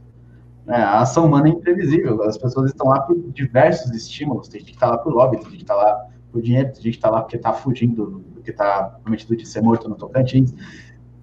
[0.66, 4.70] É, a ação humana é imprevisível, as pessoas estão lá por diversos estímulos, tem gente
[4.70, 6.98] que está lá por lobby, tem gente que está lá por dinheiro, tem gente que
[6.98, 10.52] está lá porque está fugindo, porque está prometido de ser morto no Tocantins.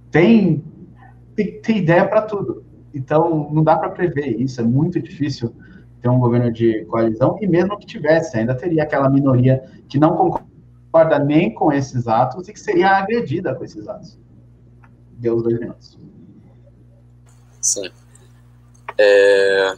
[0.10, 0.64] Tem,
[1.36, 2.64] tem, tem ideia para tudo.
[2.94, 5.54] Então, não dá para prever isso, é muito difícil
[6.06, 10.16] ter um governo de coalizão, e mesmo que tivesse, ainda teria aquela minoria que não
[10.16, 14.16] concorda nem com esses atos e que seria agredida com esses atos
[15.18, 15.98] deu os dois minutos.
[17.60, 17.90] Sim.
[18.98, 19.76] É...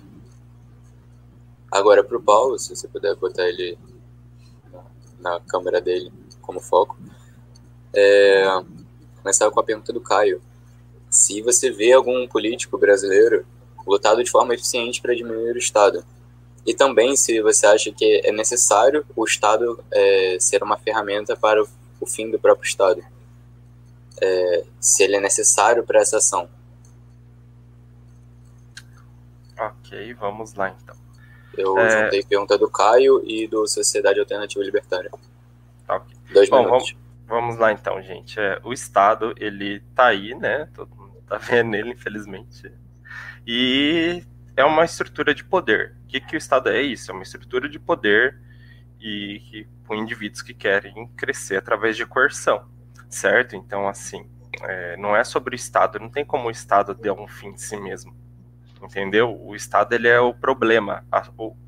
[1.71, 3.77] Agora para o Paulo, se você puder botar ele
[5.19, 6.11] na, câmera dele
[6.41, 6.97] como foco.
[7.95, 8.43] É...
[9.21, 10.41] Começar com a pergunta do Caio.
[11.09, 13.45] Se você vê algum político brasileiro
[13.85, 16.03] lutado de forma eficiente para diminuir o Estado,
[16.67, 21.63] e também se você acha que é necessário o Estado é, ser uma ferramenta para
[21.63, 21.67] o,
[22.01, 23.01] o fim do próprio Estado
[24.21, 26.49] é, se ele é necessário para essa ação.
[29.57, 30.95] Ok, vamos lá então.
[31.57, 32.03] Eu é...
[32.03, 35.09] juntei pergunta do Caio e do Sociedade Alternativa Libertária.
[35.87, 36.17] Ok.
[36.33, 36.91] Dois Bom, minutos.
[36.91, 38.37] Vamos, vamos lá então, gente.
[38.39, 40.67] É, o Estado, ele tá aí, né?
[40.75, 42.69] Todo mundo tá vendo ele, infelizmente.
[43.47, 44.21] E
[44.57, 45.95] é uma estrutura de poder.
[46.03, 47.09] O que, que o Estado é isso?
[47.09, 48.37] É uma estrutura de poder
[48.99, 52.67] e, com indivíduos que querem crescer através de coerção
[53.09, 53.55] certo?
[53.55, 54.29] Então, assim,
[54.63, 57.57] é, não é sobre o Estado, não tem como o Estado ter um fim em
[57.57, 58.15] si mesmo,
[58.81, 59.39] entendeu?
[59.41, 61.23] O Estado, ele é o problema, a,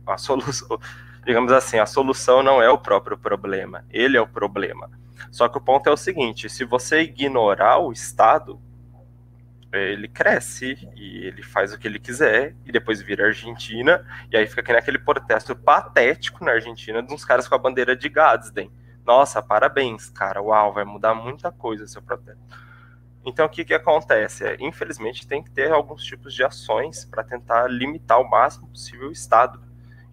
[0.07, 0.79] a solução,
[1.25, 4.89] digamos assim, a solução não é o próprio problema, ele é o problema.
[5.31, 8.59] Só que o ponto é o seguinte, se você ignorar o Estado,
[9.71, 14.47] ele cresce e ele faz o que ele quiser e depois vira Argentina e aí
[14.47, 18.71] fica aquele protesto patético na Argentina de uns caras com a bandeira de Gadsden.
[19.05, 20.41] Nossa, parabéns, cara.
[20.41, 22.41] Uau, vai mudar muita coisa seu protesto.
[23.25, 24.45] Então o que, que acontece?
[24.45, 29.09] É, infelizmente tem que ter alguns tipos de ações para tentar limitar o máximo possível
[29.09, 29.61] o Estado,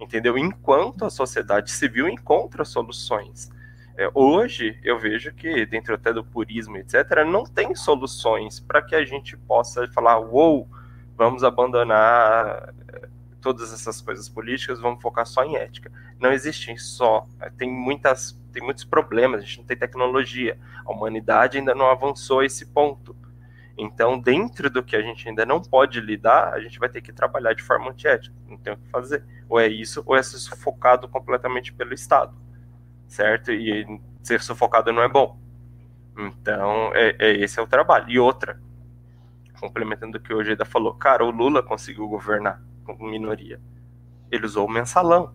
[0.01, 0.37] entendeu?
[0.37, 3.51] Enquanto a sociedade civil encontra soluções.
[3.99, 8.95] É, hoje eu vejo que, dentro até do purismo, etc., não tem soluções para que
[8.95, 10.69] a gente possa falar, uou, wow,
[11.17, 13.09] vamos abandonar é,
[13.41, 15.91] todas essas coisas políticas, vamos focar só em ética.
[16.21, 20.93] Não existem só, é, tem muitas, tem muitos problemas, a gente não tem tecnologia, a
[20.93, 23.17] humanidade ainda não avançou a esse ponto.
[23.79, 27.15] Então, dentro do que a gente ainda não pode lidar, a gente vai ter que
[27.15, 29.25] trabalhar de forma antiética, não tem o que fazer.
[29.49, 32.46] Ou é isso, ou é sufocado completamente pelo Estado
[33.09, 33.53] certo?
[33.53, 33.87] E
[34.23, 35.39] ser sufocado não é bom.
[36.19, 38.11] Então, é, é, esse é o trabalho.
[38.11, 38.61] E outra,
[39.61, 43.61] complementando o que o Ojeda falou, cara, o Lula conseguiu governar com minoria.
[44.31, 45.35] Ele usou o mensalão.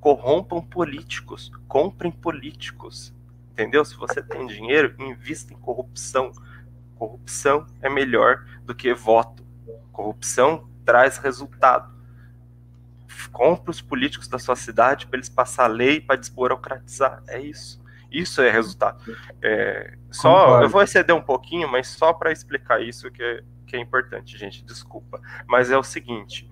[0.00, 3.14] Corrompam políticos, comprem políticos.
[3.50, 3.84] Entendeu?
[3.84, 6.30] Se você tem dinheiro, invista em corrupção.
[6.94, 9.44] Corrupção é melhor do que voto.
[9.90, 11.95] Corrupção traz resultado
[13.32, 17.22] compra os políticos da sua cidade para eles passar lei para desburocratizar.
[17.28, 17.84] É isso.
[18.10, 19.02] Isso é resultado.
[19.42, 23.76] É, só, eu vou exceder um pouquinho, mas só para explicar isso que é, que
[23.76, 24.64] é importante, gente.
[24.64, 25.20] Desculpa.
[25.46, 26.48] Mas é o seguinte: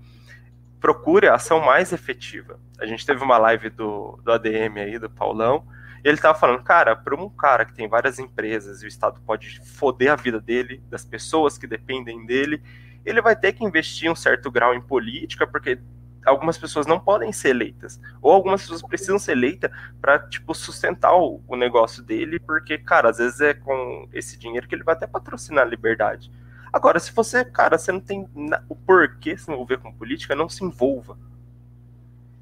[0.80, 2.58] procure a ação mais efetiva.
[2.78, 5.64] A gente teve uma live do, do ADM aí, do Paulão,
[6.04, 9.58] ele estava falando, cara, para um cara que tem várias empresas e o Estado pode
[9.64, 12.62] foder a vida dele, das pessoas que dependem dele,
[13.06, 15.78] ele vai ter que investir um certo grau em política, porque
[16.24, 18.00] algumas pessoas não podem ser eleitas.
[18.20, 23.10] Ou algumas pessoas precisam ser eleitas para, tipo, sustentar o, o, negócio dele, porque, cara,
[23.10, 26.30] às vezes é com esse dinheiro que ele vai até patrocinar a liberdade.
[26.72, 28.28] Agora, se você, cara, você não tem
[28.68, 31.16] o porquê se envolver com política, não se envolva.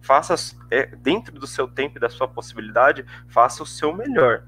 [0.01, 0.35] Faça,
[0.71, 4.45] é, dentro do seu tempo e da sua possibilidade, faça o seu melhor,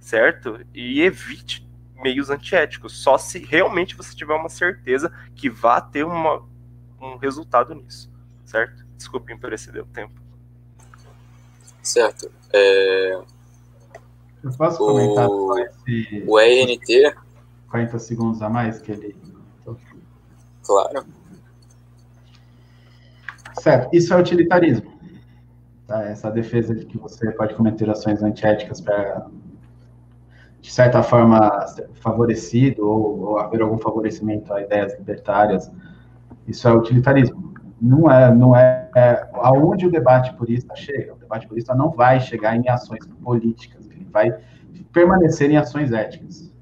[0.00, 0.60] certo?
[0.74, 6.44] E evite meios antiéticos, só se realmente você tiver uma certeza que vá ter uma,
[7.00, 8.08] um resultado nisso
[8.48, 8.82] certo?
[8.96, 10.20] Desculpem por exceder o tempo.
[11.82, 12.30] Certo.
[12.52, 13.20] É...
[14.42, 15.58] Eu posso comentar o...
[15.58, 16.24] esse...
[16.26, 17.14] O ENT...
[17.70, 19.16] 40 segundos a mais que ele...
[20.64, 21.06] Claro.
[23.60, 23.94] Certo.
[23.94, 24.98] Isso é utilitarismo.
[25.86, 26.04] Tá?
[26.04, 29.26] Essa defesa de que você pode cometer ações antiéticas para,
[30.60, 35.70] de certa forma, ser favorecido ou, ou haver algum favorecimento a ideias libertárias.
[36.46, 41.14] Isso é utilitarismo não é, não é, é aonde o debate purista chega.
[41.14, 44.36] O debate purista não vai chegar em ações políticas, ele vai
[44.92, 46.52] permanecer em ações éticas.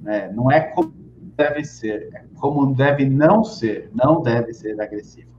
[0.00, 0.30] Né?
[0.32, 0.92] Não é como
[1.36, 5.30] deve ser, é como deve não ser, não deve ser agressivo.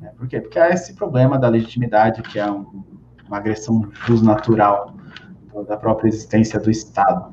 [0.00, 0.12] Né?
[0.16, 0.40] Por quê?
[0.40, 2.84] Porque há esse problema da legitimidade, que é um,
[3.26, 3.90] uma agressão
[4.22, 4.94] natural
[5.66, 7.32] da própria existência do Estado.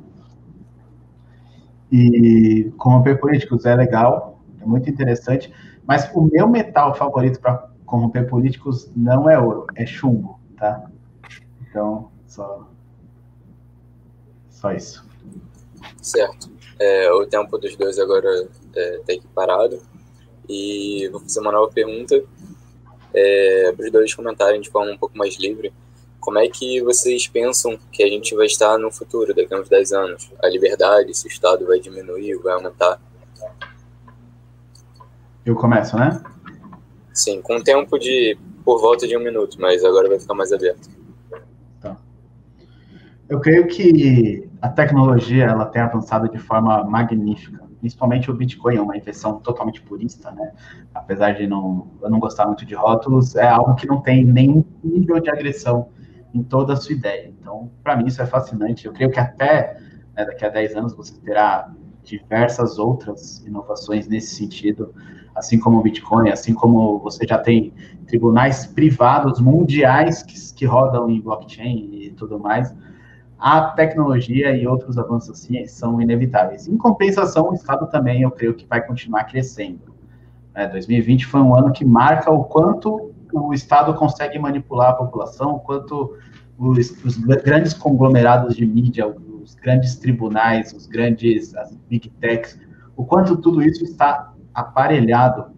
[1.92, 5.52] E corromper políticos é legal, é muito interessante,
[5.90, 10.88] mas o meu metal favorito para corromper políticos não é ouro, é chumbo, tá?
[11.64, 12.70] Então, só,
[14.52, 15.04] só isso.
[16.00, 16.52] Certo.
[16.80, 19.82] É, o tempo dos dois agora está é, tá equiparado.
[20.48, 22.24] E vou fazer uma nova pergunta
[23.12, 25.74] é, para os dois comentarem de forma um pouco mais livre.
[26.20, 29.68] Como é que vocês pensam que a gente vai estar no futuro, daqui a uns
[29.68, 30.32] 10 anos?
[30.44, 33.02] A liberdade, se o Estado vai diminuir, vai aumentar?
[35.50, 36.22] Eu começo, né?
[37.12, 40.88] Sim, com tempo de por volta de um minuto, mas agora vai ficar mais aberto.
[41.82, 41.98] Tá.
[43.28, 47.68] Eu creio que a tecnologia ela tem avançado de forma magnífica.
[47.80, 50.52] Principalmente o Bitcoin é uma invenção totalmente purista, né?
[50.94, 54.64] Apesar de não, eu não gostar muito de rótulos, é algo que não tem nenhum
[54.84, 55.90] nível de agressão
[56.32, 57.34] em toda a sua ideia.
[57.42, 58.86] Então, para mim, isso é fascinante.
[58.86, 59.80] Eu creio que até
[60.16, 61.72] né, daqui a 10 anos você terá
[62.04, 64.94] diversas outras inovações nesse sentido
[65.40, 67.74] assim como o Bitcoin, assim como você já tem
[68.06, 72.76] tribunais privados mundiais que, que rodam em blockchain e tudo mais,
[73.40, 76.68] a tecnologia e outros avanços assim são inevitáveis.
[76.68, 79.96] Em compensação, o Estado também, eu creio que vai continuar crescendo.
[80.54, 85.56] É, 2020 foi um ano que marca o quanto o Estado consegue manipular a população,
[85.56, 86.18] o quanto
[86.58, 92.60] os, os grandes conglomerados de mídia, os grandes tribunais, os grandes as big techs,
[92.98, 95.52] o quanto tudo isso está aparelhado,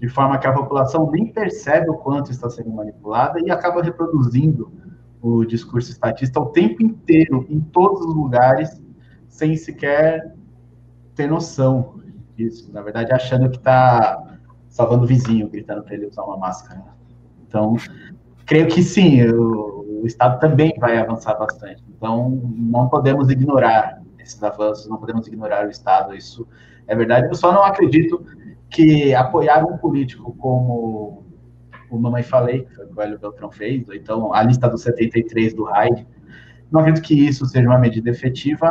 [0.00, 4.72] de forma que a população nem percebe o quanto está sendo manipulada e acaba reproduzindo
[5.20, 8.82] o discurso estatista o tempo inteiro, em todos os lugares,
[9.26, 10.34] sem sequer
[11.14, 12.00] ter noção
[12.36, 14.38] disso, na verdade achando que está
[14.68, 16.82] salvando o vizinho, gritando para ele usar uma máscara.
[17.46, 17.76] Então,
[18.44, 21.82] creio que sim, o, o Estado também vai avançar bastante.
[21.96, 26.46] Então, não podemos ignorar esses avanços, não podemos ignorar o Estado, isso
[26.86, 27.28] é verdade.
[27.28, 28.24] Eu só não acredito
[28.70, 31.24] que apoiar um político como
[31.90, 34.68] o Mamãe Falei, que foi o que o Hélio Beltrão fez, ou então a lista
[34.68, 36.06] dos 73 do RAID,
[36.70, 38.70] não acredito que isso seja uma medida efetiva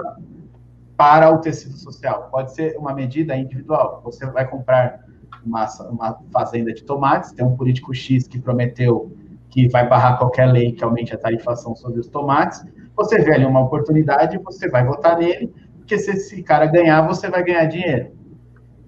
[0.97, 2.27] para o tecido social.
[2.29, 4.01] Pode ser uma medida individual.
[4.03, 5.05] Você vai comprar
[5.45, 9.11] uma, uma fazenda de tomates, tem um político X que prometeu
[9.49, 12.65] que vai barrar qualquer lei que aumente a tarifação sobre os tomates.
[12.95, 15.53] Você vê ali uma oportunidade, você vai votar nele,
[15.83, 18.15] porque se esse cara ganhar, você vai ganhar dinheiro.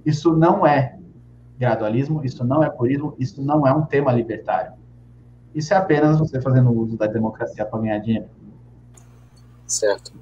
[0.06, 0.98] Isso não é
[1.60, 4.74] gradualismo, isso não é purismo, isso não é um tema libertário.
[5.54, 8.30] Isso é apenas você fazendo uso da democracia para ganhar dinheiro.
[9.68, 10.14] Certo.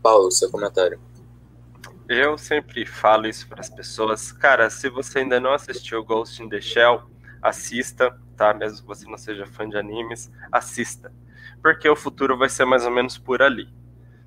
[0.00, 1.00] Paulo, seu comentário.
[2.08, 4.30] Eu sempre falo isso para as pessoas.
[4.30, 7.02] Cara, se você ainda não assistiu Ghost in the Shell,
[7.40, 8.54] assista, tá?
[8.54, 11.12] Mesmo que você não seja fã de animes, assista.
[11.60, 13.81] Porque o futuro vai ser mais ou menos por ali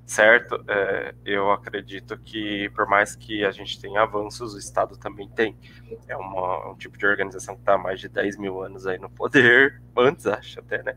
[0.06, 0.64] certo?
[0.68, 5.56] É, eu acredito que, por mais que a gente tenha avanços, o Estado também tem.
[6.06, 8.98] É uma, um tipo de organização que está há mais de 10 mil anos aí
[8.98, 10.96] no poder, antes, acho até, né?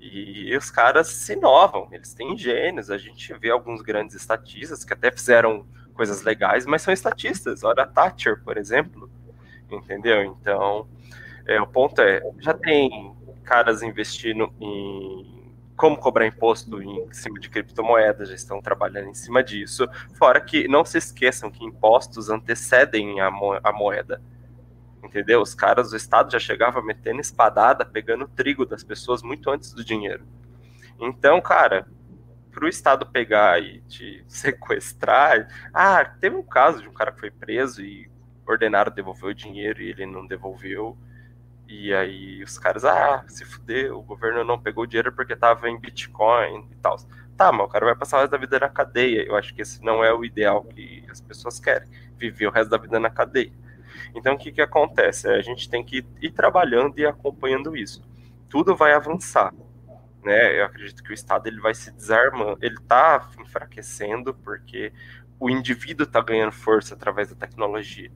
[0.00, 2.88] E os caras se inovam, eles têm gênios.
[2.88, 7.64] A gente vê alguns grandes estatistas que até fizeram coisas legais, mas são estatistas.
[7.64, 9.10] Olha a Thatcher, por exemplo,
[9.68, 10.22] entendeu?
[10.22, 10.88] Então,
[11.44, 15.37] é, o ponto é, já tem caras investindo em
[15.78, 19.88] como cobrar imposto em cima de criptomoedas, já estão trabalhando em cima disso.
[20.18, 24.20] Fora que não se esqueçam que impostos antecedem a, mo a moeda.
[25.04, 25.40] Entendeu?
[25.40, 29.84] Os caras, o Estado já chegava metendo espadada, pegando trigo das pessoas muito antes do
[29.84, 30.26] dinheiro.
[30.98, 31.86] Então, cara,
[32.50, 35.46] para o Estado pegar e te sequestrar.
[35.72, 38.10] Ah, teve um caso de um cara que foi preso e
[38.44, 40.98] ordenaram devolver o dinheiro e ele não devolveu.
[41.68, 45.78] E aí os caras, ah, se fudeu, o governo não pegou dinheiro porque tava em
[45.78, 46.96] Bitcoin e tal.
[47.36, 49.22] Tá, mas o cara vai passar o resto da vida na cadeia.
[49.22, 52.70] Eu acho que esse não é o ideal que as pessoas querem, viver o resto
[52.70, 53.52] da vida na cadeia.
[54.14, 55.28] Então o que, que acontece?
[55.28, 58.02] A gente tem que ir trabalhando e acompanhando isso.
[58.48, 59.52] Tudo vai avançar.
[60.24, 60.58] Né?
[60.58, 64.90] Eu acredito que o Estado ele vai se desarmando, ele está enfraquecendo porque
[65.38, 68.10] o indivíduo está ganhando força através da tecnologia.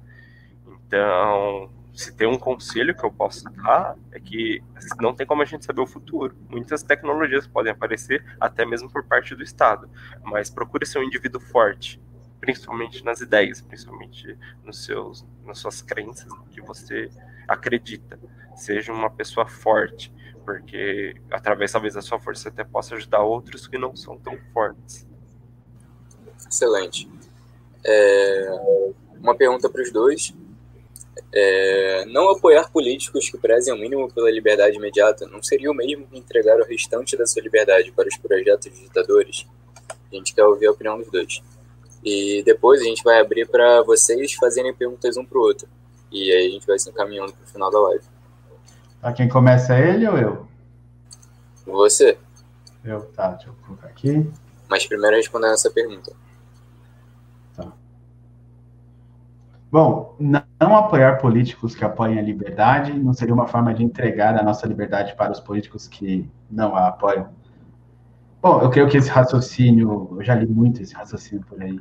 [0.67, 4.63] Então, se tem um conselho que eu posso dar, é que
[5.01, 6.35] não tem como a gente saber o futuro.
[6.49, 9.89] Muitas tecnologias podem aparecer, até mesmo por parte do Estado,
[10.23, 12.01] mas procure ser um indivíduo forte,
[12.41, 17.11] principalmente nas ideias, principalmente nos seus, nas suas crenças, no que você
[17.47, 18.19] acredita.
[18.57, 20.13] Seja uma pessoa forte,
[20.45, 24.37] porque através talvez da sua força você até possa ajudar outros que não são tão
[24.53, 25.07] fortes.
[26.49, 27.09] Excelente.
[27.85, 28.49] É...
[29.21, 30.35] Uma pergunta para os dois
[31.33, 36.07] é, não apoiar políticos que prezem o mínimo pela liberdade imediata não seria o mesmo
[36.07, 39.47] que entregar o restante da sua liberdade para os projetos ditadores?
[40.11, 41.43] A gente quer ouvir a opinião dos dois.
[42.05, 45.69] E depois a gente vai abrir para vocês fazerem perguntas um para o outro.
[46.11, 48.05] E aí a gente vai se encaminhando para o final da live.
[49.01, 50.47] Tá, quem começa é ele ou eu?
[51.67, 52.19] Você.
[52.85, 54.29] Eu, tá, deixa eu colocar aqui.
[54.69, 56.13] Mas primeiro respondendo essa pergunta.
[59.73, 64.43] Bom, não apoiar políticos que apoiem a liberdade não seria uma forma de entregar a
[64.43, 67.31] nossa liberdade para os políticos que não a apoiam?
[68.43, 71.81] Bom, eu creio que esse raciocínio, eu já li muito esse raciocínio por aí,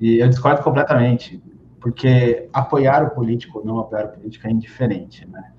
[0.00, 1.42] e eu discordo completamente,
[1.78, 5.52] porque apoiar o político ou não apoiar o político é indiferente, né?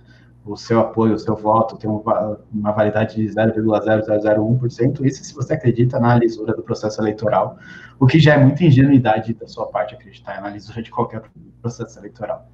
[0.46, 6.00] O seu apoio, o seu voto tem uma validade de 0,0001%, isso se você acredita
[6.00, 7.58] na lisura do processo eleitoral,
[8.00, 11.22] o que já é muita ingenuidade da sua parte acreditar na lisura de qualquer
[11.62, 12.50] processo eleitoral.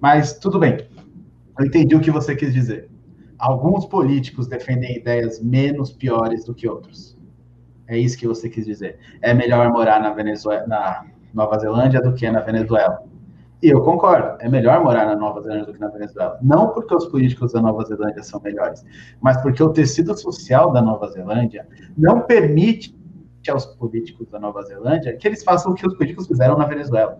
[0.00, 0.88] Mas tudo bem,
[1.58, 2.90] eu entendi o que você quis dizer.
[3.38, 7.16] Alguns políticos defendem ideias menos piores do que outros.
[7.86, 8.98] É isso que você quis dizer.
[9.22, 13.02] É melhor morar na Venezuela, na Nova Zelândia do que na Venezuela.
[13.60, 16.38] E eu concordo, é melhor morar na Nova Zelândia do que na Venezuela.
[16.40, 18.84] Não porque os políticos da Nova Zelândia são melhores,
[19.20, 22.96] mas porque o tecido social da Nova Zelândia não permite
[23.48, 27.18] aos políticos da Nova Zelândia que eles façam o que os políticos fizeram na Venezuela.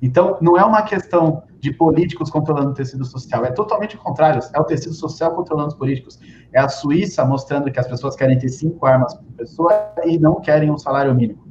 [0.00, 4.40] Então, não é uma questão de políticos controlando o tecido social, é totalmente o contrário.
[4.52, 6.18] É o tecido social controlando os políticos.
[6.52, 9.72] É a Suíça mostrando que as pessoas querem ter cinco armas por pessoa
[10.04, 11.43] e não querem um salário mínimo.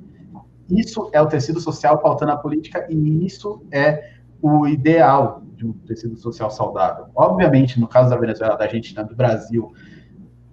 [0.78, 4.12] Isso é o tecido social pautando a política e isso é
[4.42, 7.06] o ideal de um tecido social saudável.
[7.16, 9.72] Obviamente, no caso da Venezuela, da Argentina, do Brasil,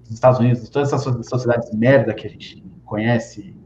[0.03, 3.57] dos Estados Unidos, todas essas sociedades merda que a gente conhece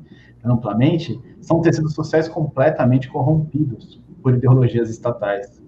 [0.44, 4.02] amplamente, são tecidos sociais completamente corrompidos.
[4.22, 5.62] por ideologias estatais.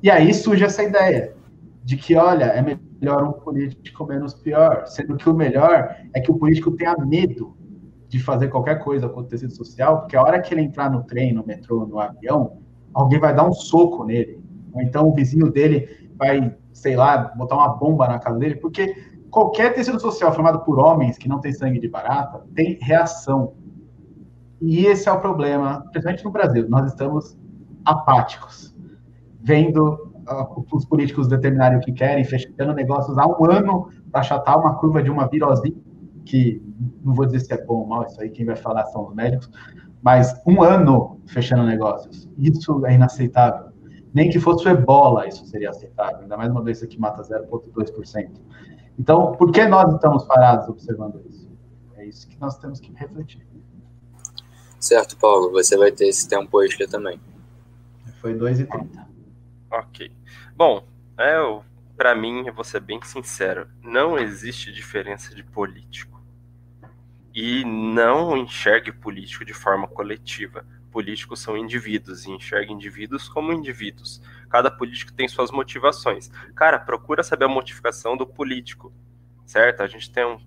[0.00, 1.34] E aí surge essa ideia
[1.82, 6.30] de que, olha, é melhor um político menos pior, sendo que o melhor é que
[6.30, 7.56] o político tenha medo
[8.10, 11.04] de fazer qualquer coisa com o tecido social, porque a hora que ele entrar no
[11.04, 12.58] trem, no metrô, no avião,
[12.92, 14.42] alguém vai dar um soco nele,
[14.72, 18.92] ou então o vizinho dele vai, sei lá, botar uma bomba na casa dele, porque
[19.30, 23.54] qualquer tecido social formado por homens que não tem sangue de barata tem reação.
[24.60, 26.68] E esse é o problema, principalmente no Brasil.
[26.68, 27.38] Nós estamos
[27.84, 28.74] apáticos,
[29.40, 34.58] vendo uh, os políticos determinarem o que querem, fechando negócios há um ano para achatar
[34.58, 35.72] uma curva de uma virose,
[36.24, 36.62] que
[37.04, 39.14] não vou dizer se é bom ou mal, isso aí quem vai falar são os
[39.14, 39.50] médicos,
[40.02, 42.28] mas um ano fechando negócios.
[42.38, 43.70] Isso é inaceitável.
[44.12, 48.30] Nem que fosse o ebola, isso seria aceitável, ainda mais uma doença que mata 0,2%.
[48.98, 51.48] Então, por que nós estamos parados observando isso?
[51.96, 53.46] É isso que nós temos que refletir.
[54.78, 55.52] Certo, Paulo.
[55.52, 57.20] Você vai ter esse tempo extra também.
[58.20, 59.06] Foi 2,30.
[59.70, 60.10] Ok.
[60.56, 60.82] Bom,
[61.18, 61.38] é,
[62.00, 66.18] para mim, eu vou ser bem sincero, não existe diferença de político.
[67.34, 70.64] E não enxergue político de forma coletiva.
[70.90, 74.22] Políticos são indivíduos e enxergue indivíduos como indivíduos.
[74.48, 76.30] Cada político tem suas motivações.
[76.54, 78.90] Cara, procura saber a motivação do político
[79.44, 79.82] certo?
[79.82, 80.38] A gente tem, um,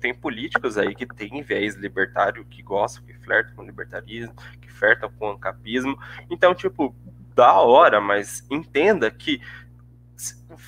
[0.00, 5.10] tem políticos aí que têm viés libertário, que gostam, que flertam com libertarismo, que flertam
[5.18, 5.98] com ancapismo.
[6.30, 6.94] Então, tipo,
[7.34, 9.40] da hora, mas entenda que.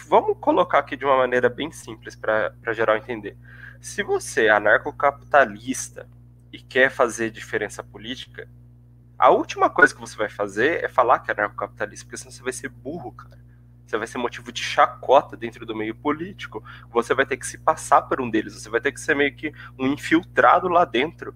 [0.09, 3.37] Vamos colocar aqui de uma maneira bem simples para geral entender.
[3.81, 6.09] Se você é anarcocapitalista
[6.53, 8.49] e quer fazer diferença política,
[9.19, 12.43] a última coisa que você vai fazer é falar que é anarcocapitalista, porque senão você
[12.43, 13.47] vai ser burro, cara
[13.87, 16.63] você vai ser motivo de chacota dentro do meio político.
[16.91, 19.35] Você vai ter que se passar por um deles, você vai ter que ser meio
[19.35, 21.35] que um infiltrado lá dentro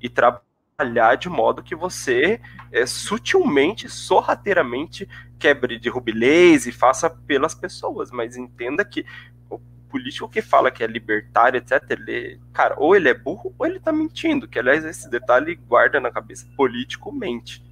[0.00, 2.40] e trabalhar de modo que você
[2.70, 5.08] é, sutilmente, sorrateiramente
[5.38, 9.04] quebre de rubilês e faça pelas pessoas, mas entenda que
[9.48, 9.58] o
[9.88, 13.80] político que fala que é libertário, etc, ele, cara, ou ele é burro ou ele
[13.80, 17.64] tá mentindo, que aliás esse detalhe guarda na cabeça, político mente,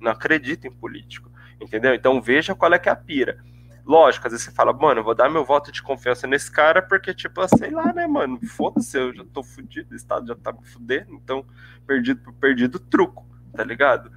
[0.00, 1.30] não acredita em político.
[1.60, 1.94] Entendeu?
[1.94, 3.42] Então veja qual é que é a pira.
[3.84, 6.82] Lógico, às vezes você fala, mano, eu vou dar meu voto de confiança nesse cara,
[6.82, 8.38] porque, tipo, sei lá, né, mano?
[8.44, 11.46] Foda-se, eu já tô fudido, o Estado já tá me fudendo, então,
[11.86, 14.10] perdido por perdido, truco, tá ligado?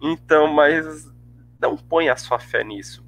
[0.00, 1.12] Então, mas
[1.58, 3.04] não ponha a sua fé nisso.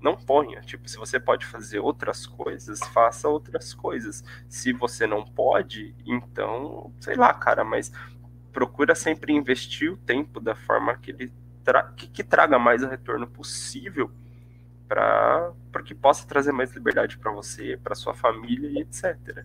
[0.00, 0.60] Não ponha.
[0.62, 4.24] Tipo, se você pode fazer outras coisas, faça outras coisas.
[4.48, 7.92] Se você não pode, então, sei lá, cara, mas
[8.52, 11.32] procura sempre investir o tempo da forma que ele
[11.64, 14.10] tra que, que, traga mais o retorno possível
[14.88, 19.44] para que possa trazer mais liberdade para você, para sua família e etc.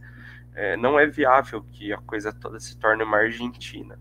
[0.53, 3.97] É, não é viável que a coisa toda se torne uma Argentina.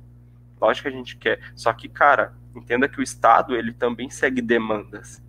[0.61, 4.41] Lógico que a gente quer, só que, cara, entenda que o Estado ele também segue
[4.41, 5.23] demandas.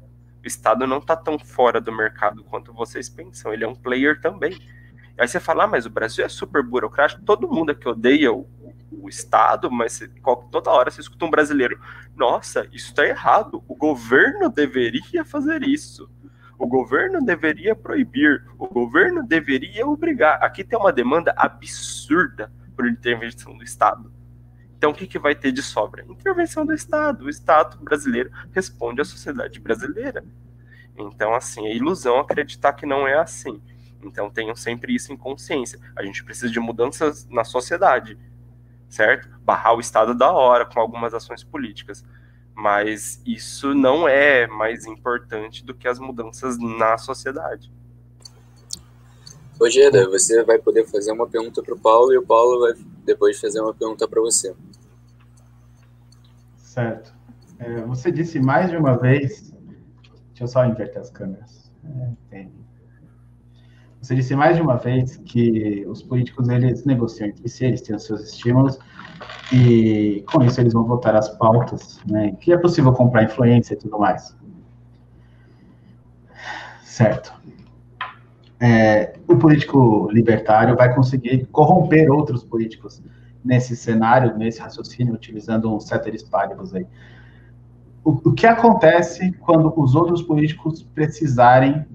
[0.43, 4.21] O Estado não está tão fora do mercado quanto vocês pensam, ele é um player
[4.21, 4.57] também.
[5.17, 8.47] Aí você fala, ah, mas o Brasil é super burocrático, todo mundo aqui odeia o,
[8.91, 9.99] o Estado, mas
[10.51, 11.79] toda hora você escuta um brasileiro,
[12.15, 16.09] nossa, isso está errado, o governo deveria fazer isso.
[16.59, 20.43] O governo deveria proibir, o governo deveria obrigar.
[20.43, 24.11] Aqui tem uma demanda absurda por intervenção do Estado.
[24.77, 26.05] Então, o que, que vai ter de sobra?
[26.07, 27.25] Intervenção do Estado.
[27.25, 30.23] O Estado brasileiro responde à sociedade brasileira.
[30.95, 33.61] Então, assim, é ilusão acreditar que não é assim.
[34.03, 35.79] Então, tenham sempre isso em consciência.
[35.95, 38.17] A gente precisa de mudanças na sociedade
[38.89, 39.29] certo?
[39.43, 42.03] Barrar o Estado da hora com algumas ações políticas.
[42.53, 47.71] Mas isso não é mais importante do que as mudanças na sociedade.
[49.69, 52.73] Geda, você vai poder fazer uma pergunta para o Paulo e o Paulo vai
[53.05, 54.53] depois fazer uma pergunta para você.
[56.57, 57.13] Certo.
[57.59, 59.51] É, você disse mais de uma vez.
[60.29, 61.71] Deixa eu só inverter as câmeras.
[62.31, 62.47] É,
[64.07, 67.95] você disse mais de uma vez que os políticos eles negociam entre si, eles têm
[67.95, 68.79] os seus estímulos
[69.51, 72.31] e com isso eles vão votar as pautas, né?
[72.39, 74.33] Que é possível comprar influência e tudo mais.
[76.83, 77.33] Certo.
[78.59, 83.01] É, o político libertário vai conseguir corromper outros políticos
[83.43, 86.85] nesse cenário, nesse raciocínio, utilizando um ceteris paribus aí.
[88.03, 91.85] O, o que acontece quando os outros políticos precisarem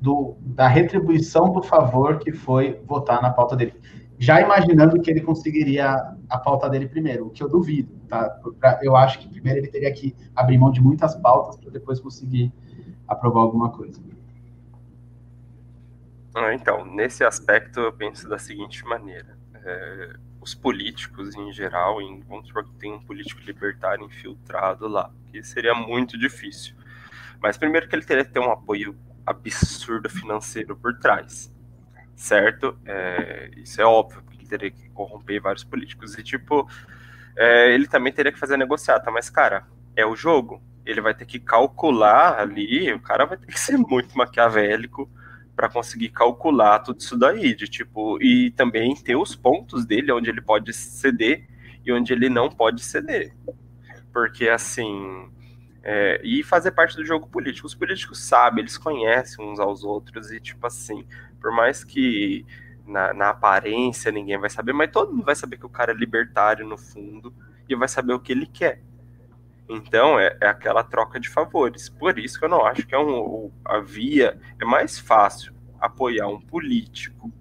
[0.00, 3.74] do, da retribuição do favor que foi votar na pauta dele.
[4.18, 8.38] Já imaginando que ele conseguiria a pauta dele primeiro, o que eu duvido, tá?
[8.82, 12.52] Eu acho que primeiro ele teria que abrir mão de muitas pautas para depois conseguir
[13.08, 14.00] aprovar alguma coisa.
[16.34, 22.20] Ah, então, nesse aspecto eu penso da seguinte maneira: é, os políticos em geral, em,
[22.22, 26.74] vamos supor que tem um político libertário infiltrado lá, que seria muito difícil.
[27.40, 31.52] Mas primeiro que ele teria que ter um apoio absurdo financeiro por trás,
[32.16, 32.78] certo?
[32.84, 36.18] É, isso é óbvio, porque ele teria que corromper vários políticos.
[36.18, 36.68] E, tipo,
[37.36, 39.66] é, ele também teria que fazer negociata, mas, cara,
[39.96, 40.62] é o jogo.
[40.84, 45.10] Ele vai ter que calcular ali, o cara vai ter que ser muito maquiavélico
[45.54, 50.30] para conseguir calcular tudo isso daí, de tipo, e também ter os pontos dele onde
[50.30, 51.46] ele pode ceder
[51.84, 53.34] e onde ele não pode ceder.
[54.12, 55.30] Porque assim,
[55.82, 57.66] é, e fazer parte do jogo político.
[57.66, 61.06] Os políticos sabem, eles conhecem uns aos outros, e tipo assim,
[61.38, 62.44] por mais que
[62.86, 65.94] na, na, aparência ninguém vai saber, mas todo mundo vai saber que o cara é
[65.94, 67.32] libertário no fundo
[67.68, 68.82] e vai saber o que ele quer.
[69.68, 71.88] Então é, é aquela troca de favores.
[71.88, 76.28] Por isso que eu não acho que é um, a via é mais fácil apoiar
[76.28, 77.32] um político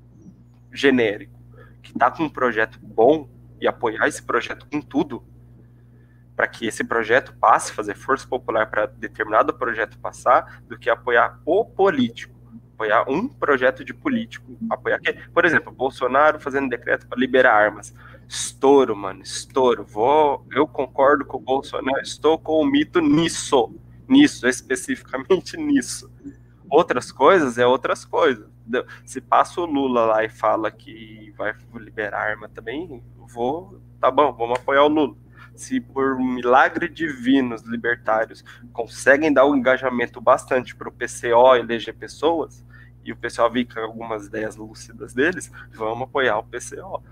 [0.72, 1.40] genérico
[1.82, 5.24] que está com um projeto bom e apoiar esse projeto com tudo
[6.36, 11.40] para que esse projeto passe, fazer força popular para determinado projeto passar, do que apoiar
[11.46, 12.34] o político.
[12.74, 14.58] Apoiar um projeto de político.
[14.70, 15.00] Apoiar
[15.32, 17.94] por exemplo, Bolsonaro fazendo decreto para liberar armas.
[18.34, 19.84] Estouro, mano, estouro.
[19.84, 23.72] Vou, eu concordo com o Bolsonaro, estou com o mito nisso.
[24.08, 26.12] Nisso, especificamente nisso.
[26.68, 28.50] Outras coisas é outras coisas.
[29.06, 34.34] Se passa o Lula lá e fala que vai liberar arma também, vou, tá bom,
[34.34, 35.16] vamos apoiar o Lula
[35.56, 41.94] se por milagre divino os libertários conseguem dar um engajamento bastante para o PCO eleger
[41.94, 42.66] pessoas,
[43.06, 47.04] e o PCO vir com algumas ideias lúcidas deles, vamos apoiar o PCO.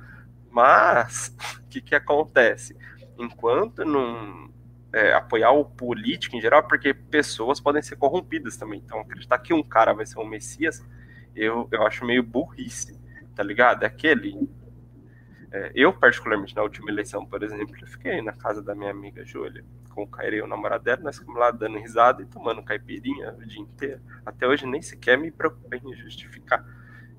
[0.51, 2.75] Mas, o que, que acontece?
[3.17, 4.51] Enquanto não
[4.93, 8.81] é, apoiar o político em geral, porque pessoas podem ser corrompidas também.
[8.83, 10.85] Então, acreditar que um cara vai ser um Messias,
[11.35, 12.99] eu, eu acho meio burrice,
[13.35, 13.83] tá ligado?
[13.83, 14.49] É aquele
[15.51, 19.25] é, eu, particularmente, na última eleição, por exemplo, eu fiquei na casa da minha amiga
[19.25, 23.33] Júlia, com o Caire, o namorado dela, nós ficamos lá dando risada e tomando caipirinha
[23.33, 23.99] o dia inteiro.
[24.25, 26.65] Até hoje nem sequer me preocupei em justificar.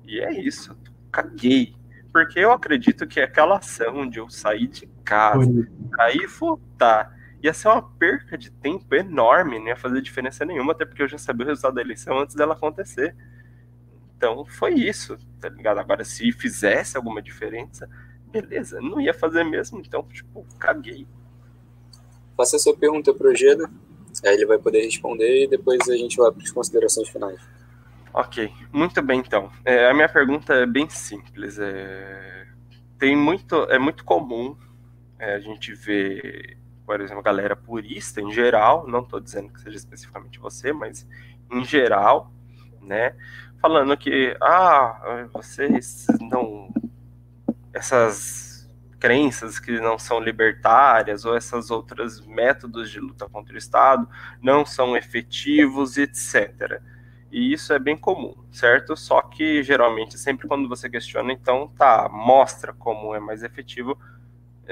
[0.03, 0.75] E é isso,
[1.11, 1.75] caguei.
[2.13, 5.49] Porque eu acredito que aquela ação de eu sair de casa,
[5.99, 10.85] aí votar, ia ser uma perca de tempo enorme, não ia fazer diferença nenhuma, até
[10.85, 13.15] porque eu já sabia o resultado da eleição antes dela acontecer.
[14.15, 15.79] Então foi isso, tá ligado?
[15.79, 17.89] Agora, se fizesse alguma diferença,
[18.31, 21.07] beleza, não ia fazer mesmo, então, tipo, caguei.
[22.37, 23.69] Faça a sua pergunta pro Geda,
[24.23, 27.41] aí ele vai poder responder e depois a gente vai para as considerações finais.
[28.13, 29.51] Ok, muito bem então.
[29.65, 31.57] É, a minha pergunta é bem simples.
[31.57, 32.45] É,
[32.99, 34.55] tem muito, é muito comum
[35.17, 39.77] é, a gente ver, por exemplo, galera purista em geral, não estou dizendo que seja
[39.77, 41.07] especificamente você, mas
[41.51, 42.31] em geral,
[42.81, 43.15] né,
[43.59, 46.71] falando que ah, vocês não
[47.73, 54.07] essas crenças que não são libertárias ou essas outras métodos de luta contra o Estado
[54.39, 56.79] não são efetivos, etc.
[57.33, 58.95] E isso é bem comum, certo?
[58.95, 63.97] Só que geralmente, sempre quando você questiona, então tá, mostra como é mais efetivo,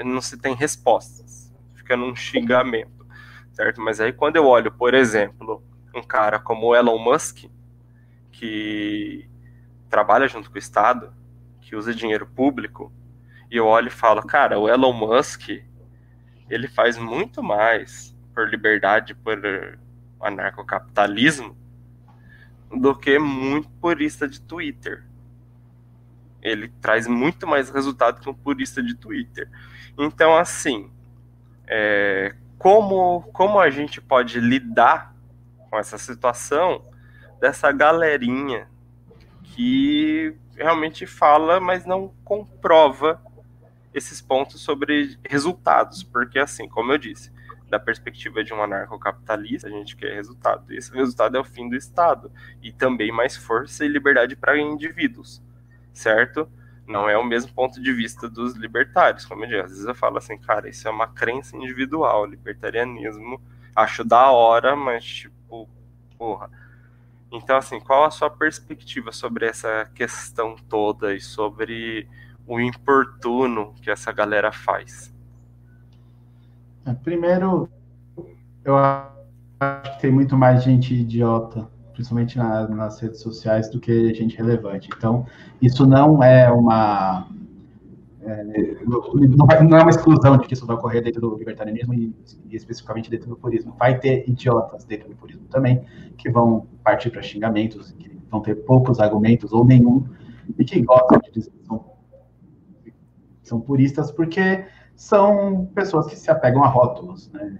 [0.04, 3.04] não se tem respostas, fica num xingamento,
[3.50, 3.80] certo?
[3.80, 5.60] Mas aí quando eu olho, por exemplo,
[5.92, 7.46] um cara como Elon Musk,
[8.30, 9.28] que
[9.90, 11.12] trabalha junto com o Estado,
[11.60, 12.92] que usa dinheiro público,
[13.50, 15.48] e eu olho e falo, cara, o Elon Musk,
[16.48, 19.36] ele faz muito mais por liberdade, por
[20.20, 21.60] anarcocapitalismo,
[22.74, 25.04] do que muito purista de Twitter.
[26.40, 29.48] Ele traz muito mais resultado que um purista de Twitter.
[29.98, 30.90] Então, assim,
[31.66, 35.14] é, como, como a gente pode lidar
[35.70, 36.84] com essa situação
[37.40, 38.68] dessa galerinha
[39.42, 43.20] que realmente fala, mas não comprova
[43.92, 47.31] esses pontos sobre resultados, porque assim, como eu disse,
[47.72, 50.70] da perspectiva de um anarcocapitalista, a gente quer resultado.
[50.70, 52.30] E esse resultado é o fim do Estado
[52.62, 55.42] e também mais força e liberdade para indivíduos,
[55.90, 56.46] certo?
[56.86, 59.60] Não é o mesmo ponto de vista dos libertários, como eu disse.
[59.60, 63.40] Às vezes eu falo assim, cara, isso é uma crença individual, libertarianismo,
[63.74, 65.66] acho da hora, mas tipo,
[66.18, 66.50] porra,
[67.32, 72.06] então, assim, qual a sua perspectiva sobre essa questão toda e sobre
[72.46, 75.10] o importuno que essa galera faz?
[77.02, 77.68] Primeiro,
[78.64, 84.12] eu acho que tem muito mais gente idiota, principalmente na, nas redes sociais, do que
[84.14, 84.88] gente relevante.
[84.96, 85.26] Então,
[85.60, 87.28] isso não é uma
[88.24, 88.44] é,
[88.84, 92.14] não, vai, não, é uma exclusão de que isso vai ocorrer dentro do libertarianismo e,
[92.48, 93.74] e, especificamente dentro do purismo.
[93.76, 95.84] Vai ter idiotas dentro do purismo também,
[96.16, 100.04] que vão partir para xingamentos, que vão ter poucos argumentos ou nenhum,
[100.56, 101.92] e que gostam de dizer que são
[103.42, 104.64] são puristas porque
[104.94, 107.58] são pessoas que se apegam a rótulos, né?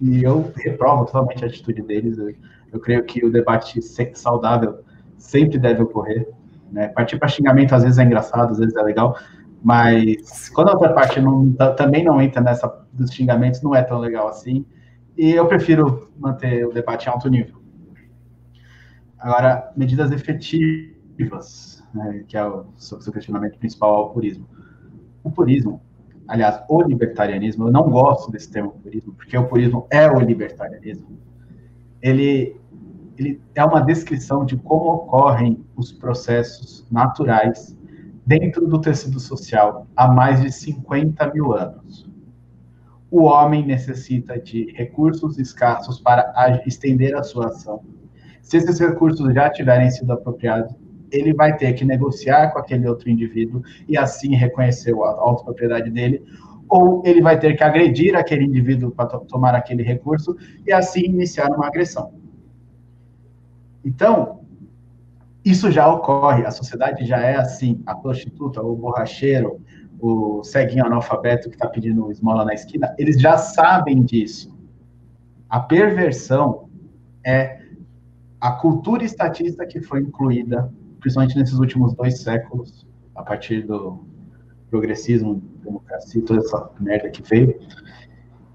[0.00, 2.18] E, eu reprovo totalmente a atitude deles.
[2.18, 2.34] Eu,
[2.72, 3.80] eu creio que o debate
[4.14, 4.84] saudável
[5.16, 6.28] sempre deve ocorrer.
[6.70, 6.88] Né?
[6.88, 9.18] Partir para xingamento às vezes é engraçado, às vezes é legal,
[9.62, 13.98] mas quando a outra parte não, também não entra nessa dos xingamentos, não é tão
[13.98, 14.64] legal assim.
[15.16, 17.56] E eu prefiro manter o debate em alto nível.
[19.18, 24.48] Agora, medidas efetivas, né, que é o seu questionamento principal ao purismo.
[25.24, 25.82] O purismo,
[26.28, 31.18] aliás, o libertarianismo, eu não gosto desse termo purismo, porque o purismo é o libertarianismo.
[32.00, 32.56] Ele,
[33.16, 37.76] ele é uma descrição de como ocorrem os processos naturais
[38.26, 42.08] dentro do tecido social há mais de 50 mil anos
[43.10, 47.82] o homem necessita de recursos escassos para estender a sua ação.
[48.42, 50.74] Se esses recursos já tiverem sido apropriados,
[51.10, 56.22] ele vai ter que negociar com aquele outro indivíduo e assim reconhecer a autopropriedade dele,
[56.68, 60.36] ou ele vai ter que agredir aquele indivíduo para tomar aquele recurso
[60.66, 62.12] e assim iniciar uma agressão.
[63.84, 64.40] Então,
[65.44, 69.60] isso já ocorre, a sociedade já é assim, a prostituta, o borracheiro,
[70.00, 74.54] o ceguinho analfabeto que está pedindo esmola na esquina, eles já sabem disso.
[75.48, 76.68] A perversão
[77.24, 77.62] é
[78.40, 80.70] a cultura estatista que foi incluída,
[81.00, 84.04] principalmente nesses últimos dois séculos, a partir do
[84.70, 87.58] progressismo, democracia, toda essa merda que veio,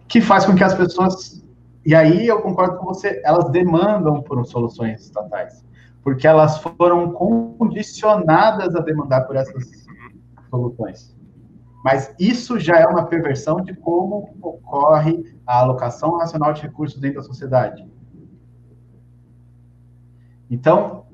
[0.07, 1.43] que faz com que as pessoas,
[1.85, 5.65] e aí eu concordo com você, elas demandam por soluções estatais,
[6.03, 9.87] porque elas foram condicionadas a demandar por essas
[10.49, 11.15] soluções.
[11.83, 17.19] Mas isso já é uma perversão de como ocorre a alocação racional de recursos dentro
[17.19, 17.85] da sociedade.
[20.49, 21.05] Então,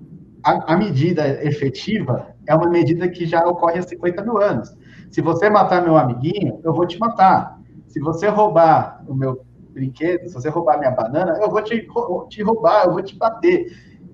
[0.44, 4.76] a, a, medida efetiva é uma medida que já ocorre há 50 mil anos.
[5.12, 7.60] Se você matar meu amiguinho, eu vou te matar.
[7.88, 11.88] Se você roubar o meu brinquedo, se você roubar minha banana, eu vou te,
[12.30, 13.68] te roubar, eu vou te bater.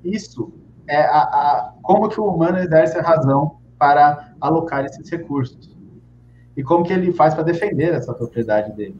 [0.04, 0.54] Isso
[0.88, 5.76] é a, a, como que o humano exerce a razão para alocar esses recursos
[6.56, 9.00] e como que ele faz para defender essa propriedade dele.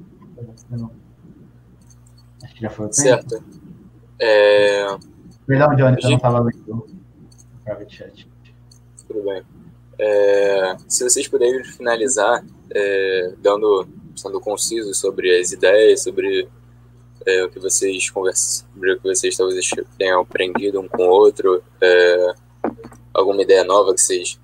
[2.44, 3.30] Acho que já foi o tempo.
[3.30, 3.44] Certo.
[4.20, 4.86] É...
[5.46, 6.95] Perdão, Johnny, eu não estava lendo
[7.66, 8.28] private chat.
[9.08, 9.44] Tudo bem.
[10.00, 10.78] É...
[10.88, 13.34] Se vocês puderem finalizar, é...
[13.40, 16.48] dando, sendo concisos sobre as ideias, sobre
[17.26, 21.10] é, o que vocês conversam, sobre o que vocês talvez tenham aprendido um com o
[21.10, 22.34] outro, é,
[23.14, 24.40] alguma ideia nova que vocês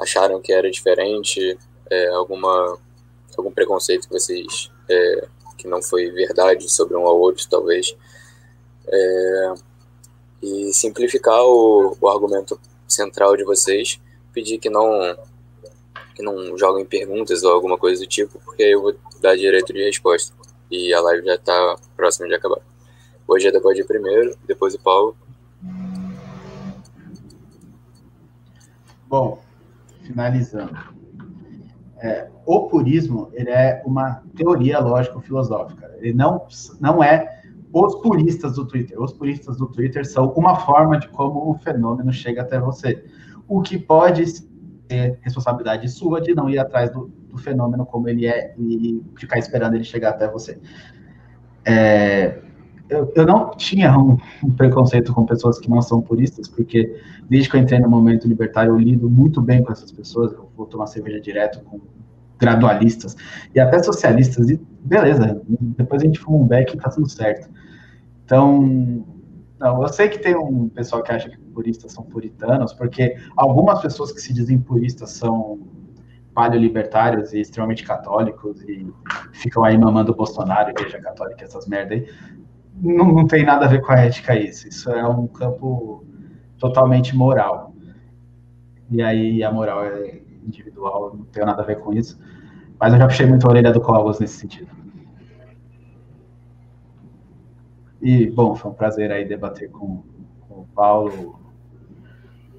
[0.00, 1.58] acharam que era diferente,
[1.90, 2.78] é, alguma
[3.36, 5.28] algum preconceito que vocês é,
[5.58, 7.94] que não foi verdade sobre um ao outro talvez
[10.42, 14.00] e simplificar o, o, argumento central de vocês
[14.32, 15.16] pedir que não
[16.14, 19.72] que não joguem perguntas ou alguma coisa do tipo porque aí eu vou dar direito
[19.72, 20.34] de resposta.
[20.70, 22.60] E a live já está próxima de acabar.
[23.28, 25.16] Hoje é depois de primeiro depois o Paulo.
[29.08, 29.46] Bom
[30.06, 30.76] finalizando.
[31.98, 35.94] É, o purismo ele é uma teoria lógico-filosófica.
[35.98, 36.46] Ele não,
[36.80, 37.42] não é
[37.72, 39.00] os puristas do Twitter.
[39.00, 43.04] Os puristas do Twitter são uma forma de como o fenômeno chega até você.
[43.48, 48.26] O que pode ser responsabilidade sua de não ir atrás do, do fenômeno como ele
[48.26, 50.58] é e ficar esperando ele chegar até você.
[51.64, 52.40] É,
[52.88, 57.50] eu, eu, não tinha um, um, preconceito com pessoas que não são puristas, porque desde
[57.50, 60.32] que eu entrei no momento libertário, eu lido muito bem com essas pessoas.
[60.32, 61.80] Eu vou tomar cerveja direto com
[62.38, 63.16] gradualistas
[63.54, 67.48] e até socialistas, e beleza, depois a gente fuma um beck e tá tudo certo.
[68.26, 69.06] Então,
[69.58, 73.80] não, eu sei que tem um pessoal que acha que puristas são puritanos, porque algumas
[73.80, 75.60] pessoas que se dizem puristas são
[76.34, 78.92] paleolibertários e extremamente católicos e
[79.32, 82.06] ficam aí mamando Bolsonaro, Igreja Católica, essas merda aí
[82.82, 84.68] não, não tem nada a ver com a ética isso.
[84.68, 86.04] Isso é um campo
[86.58, 87.72] totalmente moral.
[88.90, 92.18] E aí a moral é individual, não tem nada a ver com isso.
[92.78, 94.68] Mas eu já puxei muito a orelha do Cogos nesse sentido.
[98.00, 100.02] E, bom, foi um prazer aí debater com,
[100.48, 101.40] com o Paulo,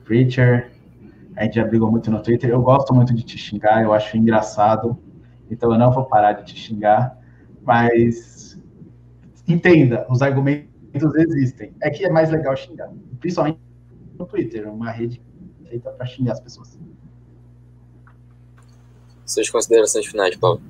[0.04, 0.72] Preacher.
[1.36, 2.50] A gente já brigou muito no Twitter.
[2.50, 4.98] Eu gosto muito de te xingar, eu acho engraçado.
[5.50, 7.18] Então eu não vou parar de te xingar.
[7.62, 8.60] Mas
[9.48, 11.74] entenda, os argumentos existem.
[11.82, 13.60] É que é mais legal xingar, principalmente
[14.18, 15.22] no Twitter, uma rede
[15.68, 16.80] feita para xingar as pessoas.
[19.26, 20.62] Suas considerações finais, Paulo?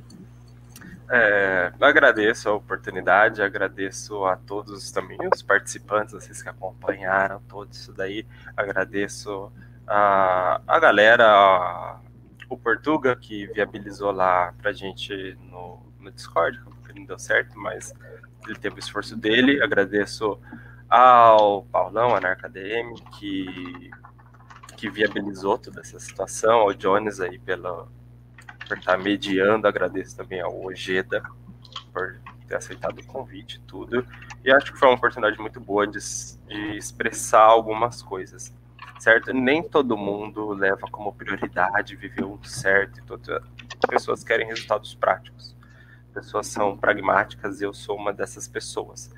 [1.09, 7.93] É, agradeço a oportunidade, agradeço a todos também os participantes, vocês que acompanharam todo isso
[7.93, 8.25] daí,
[8.57, 9.49] agradeço
[9.87, 11.97] a, a galera,
[12.49, 17.93] o Portuga, que viabilizou lá pra gente no, no Discord, porque não deu certo, mas
[18.45, 19.63] ele teve o esforço dele.
[19.63, 20.39] Agradeço
[20.89, 23.91] ao Paulão, a NarcaDM, que,
[24.75, 27.87] que viabilizou toda essa situação, ao Jones aí pela,
[28.67, 31.23] por estar mediando, agradeço também ao Ojeda
[31.93, 34.05] por ter aceitado o convite e tudo.
[34.43, 35.99] E acho que foi uma oportunidade muito boa de,
[36.47, 38.53] de expressar algumas coisas,
[38.99, 39.33] certo?
[39.33, 43.43] Nem todo mundo leva como prioridade viver um certo todas
[43.83, 45.55] as pessoas querem resultados práticos.
[46.13, 49.11] Pessoas são pragmáticas e eu sou uma dessas pessoas.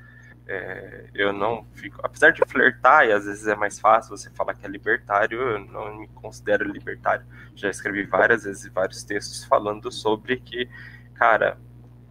[0.52, 4.52] É, eu não fico, apesar de flertar e às vezes é mais fácil você falar
[4.54, 7.24] que é libertário, eu não me considero libertário.
[7.54, 10.68] Já escrevi várias vezes vários textos falando sobre que,
[11.14, 11.56] cara,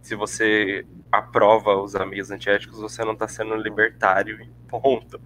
[0.00, 5.20] se você aprova os amigos antiéticos, você não está sendo libertário, ponto.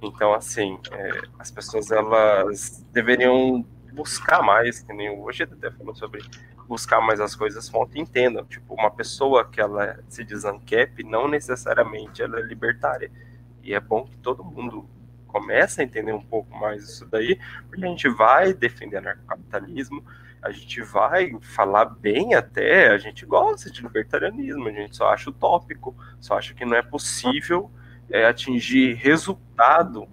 [0.00, 6.22] Então, assim, é, as pessoas elas deveriam buscar mais, que nem hoje até falou sobre
[6.70, 8.44] buscar mais as coisas fonte entendam.
[8.44, 13.10] Tipo, uma pessoa que ela se diz ANCAP, não necessariamente ela é libertária.
[13.60, 14.88] E é bom que todo mundo
[15.26, 20.04] comece a entender um pouco mais isso daí, porque a gente vai defender anarcocapitalismo,
[20.40, 25.28] a gente vai falar bem até, a gente gosta de libertarianismo, a gente só acha
[25.28, 27.68] utópico, só acha que não é possível
[28.08, 30.08] é, atingir resultado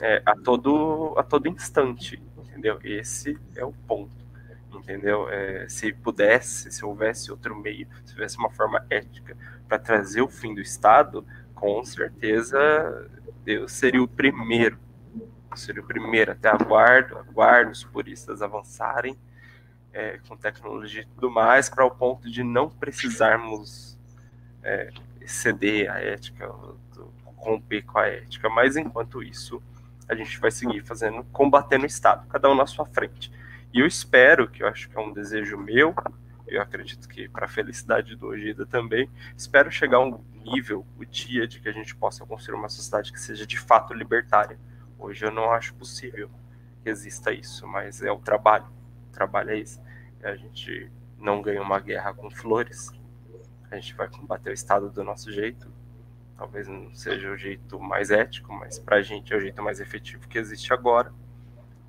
[0.00, 2.78] é, a, todo, a todo instante, entendeu?
[2.82, 4.19] Esse é o ponto,
[4.80, 5.28] entendeu?
[5.28, 9.36] É, se pudesse, se houvesse outro meio, se houvesse uma forma ética
[9.68, 11.24] para trazer o fim do Estado,
[11.54, 12.58] com certeza
[13.46, 14.78] eu seria o primeiro
[15.56, 19.18] seria o primeiro, até aguardo, aguardo os puristas avançarem
[19.92, 23.98] é, com tecnologia e tudo mais, para o ponto de não precisarmos
[24.62, 26.48] é, exceder a ética,
[27.36, 28.48] romper com a ética.
[28.48, 29.62] Mas enquanto isso,
[30.08, 33.32] a gente vai seguir fazendo, combatendo o Estado, cada um na sua frente.
[33.72, 35.94] E eu espero, que eu acho que é um desejo meu,
[36.46, 41.04] eu acredito que para a felicidade do Ojeda também, espero chegar a um nível, o
[41.04, 44.58] dia de que a gente possa construir uma sociedade que seja de fato libertária.
[44.98, 46.28] Hoje eu não acho possível
[46.82, 48.66] que exista isso, mas é o trabalho
[49.10, 49.80] trabalho é isso.
[50.22, 52.90] A gente não ganha uma guerra com flores.
[53.70, 55.70] A gente vai combater o Estado do nosso jeito.
[56.36, 59.78] Talvez não seja o jeito mais ético, mas para a gente é o jeito mais
[59.78, 61.12] efetivo que existe agora.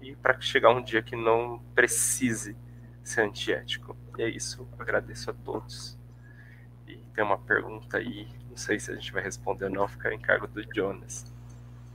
[0.02, 2.56] E para chegar um dia que não precise
[3.04, 3.96] ser antiético.
[4.18, 4.68] E é isso.
[4.80, 5.98] Agradeço a todos.
[6.88, 8.28] E tem uma pergunta aí.
[8.50, 11.26] Não sei se a gente vai responder ou não, fica em cargo do Jonas.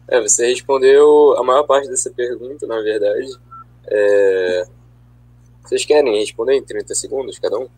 [0.08, 3.38] É, você respondeu a maior parte dessa pergunta, na verdade.
[3.88, 4.66] É,
[5.62, 7.68] vocês querem responder em 30 segundos cada um?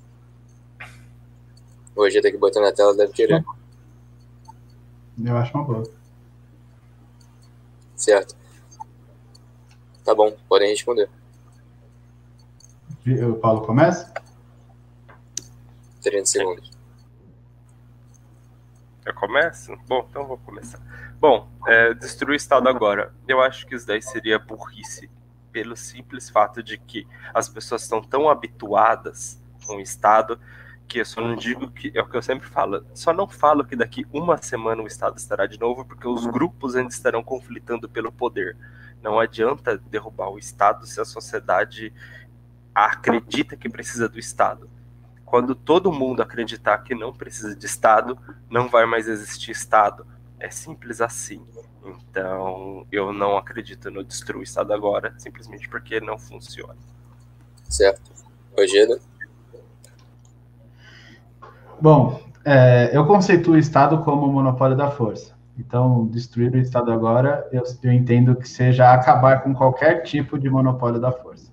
[1.96, 3.44] Hoje tem que botar na tela, deve querer.
[5.24, 5.90] Eu acho uma boa.
[7.96, 8.37] Certo.
[10.08, 11.10] Tá bom, podem responder.
[13.28, 14.10] O Paulo começa?
[16.00, 16.70] 30 segundos.
[19.04, 19.76] Eu começo?
[19.86, 20.80] Bom, então vou começar.
[21.20, 23.12] Bom, é, destruir o Estado agora.
[23.28, 25.10] Eu acho que isso daí seria burrice
[25.52, 30.40] pelo simples fato de que as pessoas estão tão habituadas com o Estado
[30.88, 33.64] que eu só não digo que é o que eu sempre falo, só não falo
[33.64, 37.88] que daqui uma semana o Estado estará de novo, porque os grupos ainda estarão conflitando
[37.88, 38.56] pelo poder.
[39.02, 41.92] Não adianta derrubar o Estado se a sociedade
[42.74, 44.68] acredita que precisa do Estado.
[45.24, 48.18] Quando todo mundo acreditar que não precisa de Estado,
[48.48, 50.06] não vai mais existir Estado.
[50.40, 51.44] É simples assim.
[51.84, 56.76] Então, eu não acredito no destruir o Estado agora, simplesmente porque não funciona.
[57.68, 58.10] Certo.
[58.56, 58.98] Rogério?
[61.80, 65.32] Bom, é, eu conceituo o Estado como o monopólio da força.
[65.56, 70.50] Então, destruir o Estado agora, eu, eu entendo que seja acabar com qualquer tipo de
[70.50, 71.52] monopólio da força.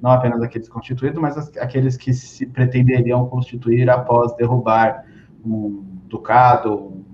[0.00, 5.04] Não apenas aqueles constituídos, mas aqueles que se pretenderiam constituir após derrubar
[5.44, 7.04] um ducado, um,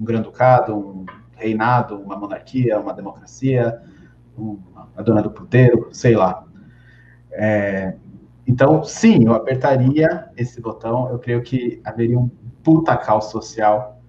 [0.00, 1.04] um grande-ducado, um
[1.34, 3.78] reinado, uma monarquia, uma democracia,
[4.36, 6.44] uma, a dona do puteiro, sei lá.
[7.30, 7.94] É,
[8.46, 11.10] então, sim, eu apertaria esse botão.
[11.10, 12.28] Eu creio que haveria um
[12.62, 14.00] puta caos social,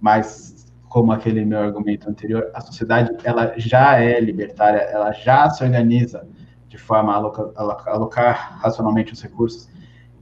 [0.00, 5.62] mas como aquele meu argumento anterior, a sociedade ela já é libertária, ela já se
[5.62, 6.26] organiza
[6.68, 7.52] de forma a alocar,
[7.86, 9.68] alocar racionalmente os recursos.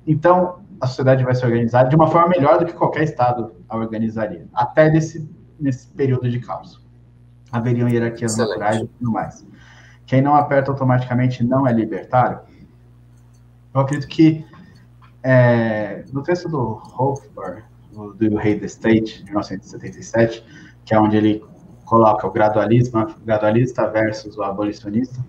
[0.07, 3.77] Então, a sociedade vai se organizar de uma forma melhor do que qualquer Estado a
[3.77, 5.29] organizaria, até desse
[5.59, 6.81] nesse período de caos.
[7.51, 8.51] Haveriam hierarquias Excelente.
[8.51, 9.47] naturais e tudo mais.
[10.07, 12.41] Quem não aperta automaticamente não é libertário?
[13.75, 14.45] Eu acredito que
[15.23, 20.45] é, no texto do Hofbauer, do, do Rei da State, de 1977,
[20.85, 21.45] que é onde ele
[21.85, 25.25] coloca o gradualismo, gradualista versus o abolicionista,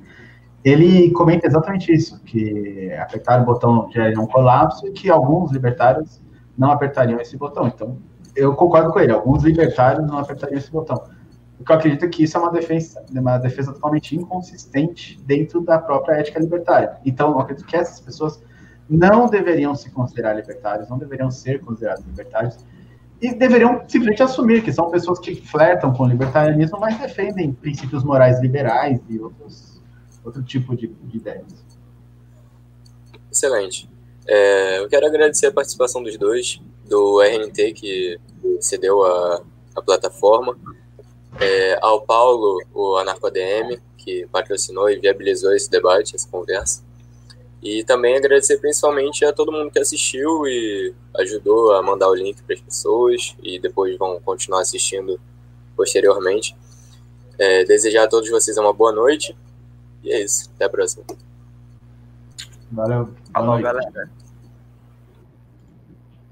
[0.63, 6.21] ele comenta exatamente isso, que apertar o botão geraria um colapso e que alguns libertários
[6.57, 7.67] não apertariam esse botão.
[7.67, 7.97] Então,
[8.35, 11.01] eu concordo com ele, alguns libertários não apertariam esse botão.
[11.59, 16.13] Porque eu acredito que isso é uma defesa, uma defesa totalmente inconsistente dentro da própria
[16.13, 16.97] ética libertária.
[17.05, 18.41] Então, eu acredito que essas pessoas
[18.89, 22.57] não deveriam se considerar libertários, não deveriam ser considerados libertários,
[23.21, 28.05] e deveriam simplesmente assumir que são pessoas que flertam com o libertarianismo, mas defendem princípios
[28.05, 29.81] morais liberais e outros,
[30.23, 31.65] outro tipo de, de ideias.
[33.29, 33.89] Excelente.
[34.25, 38.17] É, eu quero agradecer a participação dos dois, do RNT, que
[38.61, 39.43] cedeu a,
[39.75, 40.57] a plataforma,
[41.39, 46.83] é, ao Paulo, o AnarcoADM, que patrocinou e viabilizou esse debate, essa conversa.
[47.61, 52.41] E também agradecer principalmente a todo mundo que assistiu e ajudou a mandar o link
[52.43, 55.19] para as pessoas e depois vão continuar assistindo
[55.75, 56.55] posteriormente.
[57.37, 59.37] É, desejar a todos vocês uma boa noite.
[60.03, 60.49] E é isso.
[60.55, 61.03] Até a próxima.
[62.71, 63.09] Valeu.
[63.33, 64.09] Falou, galera.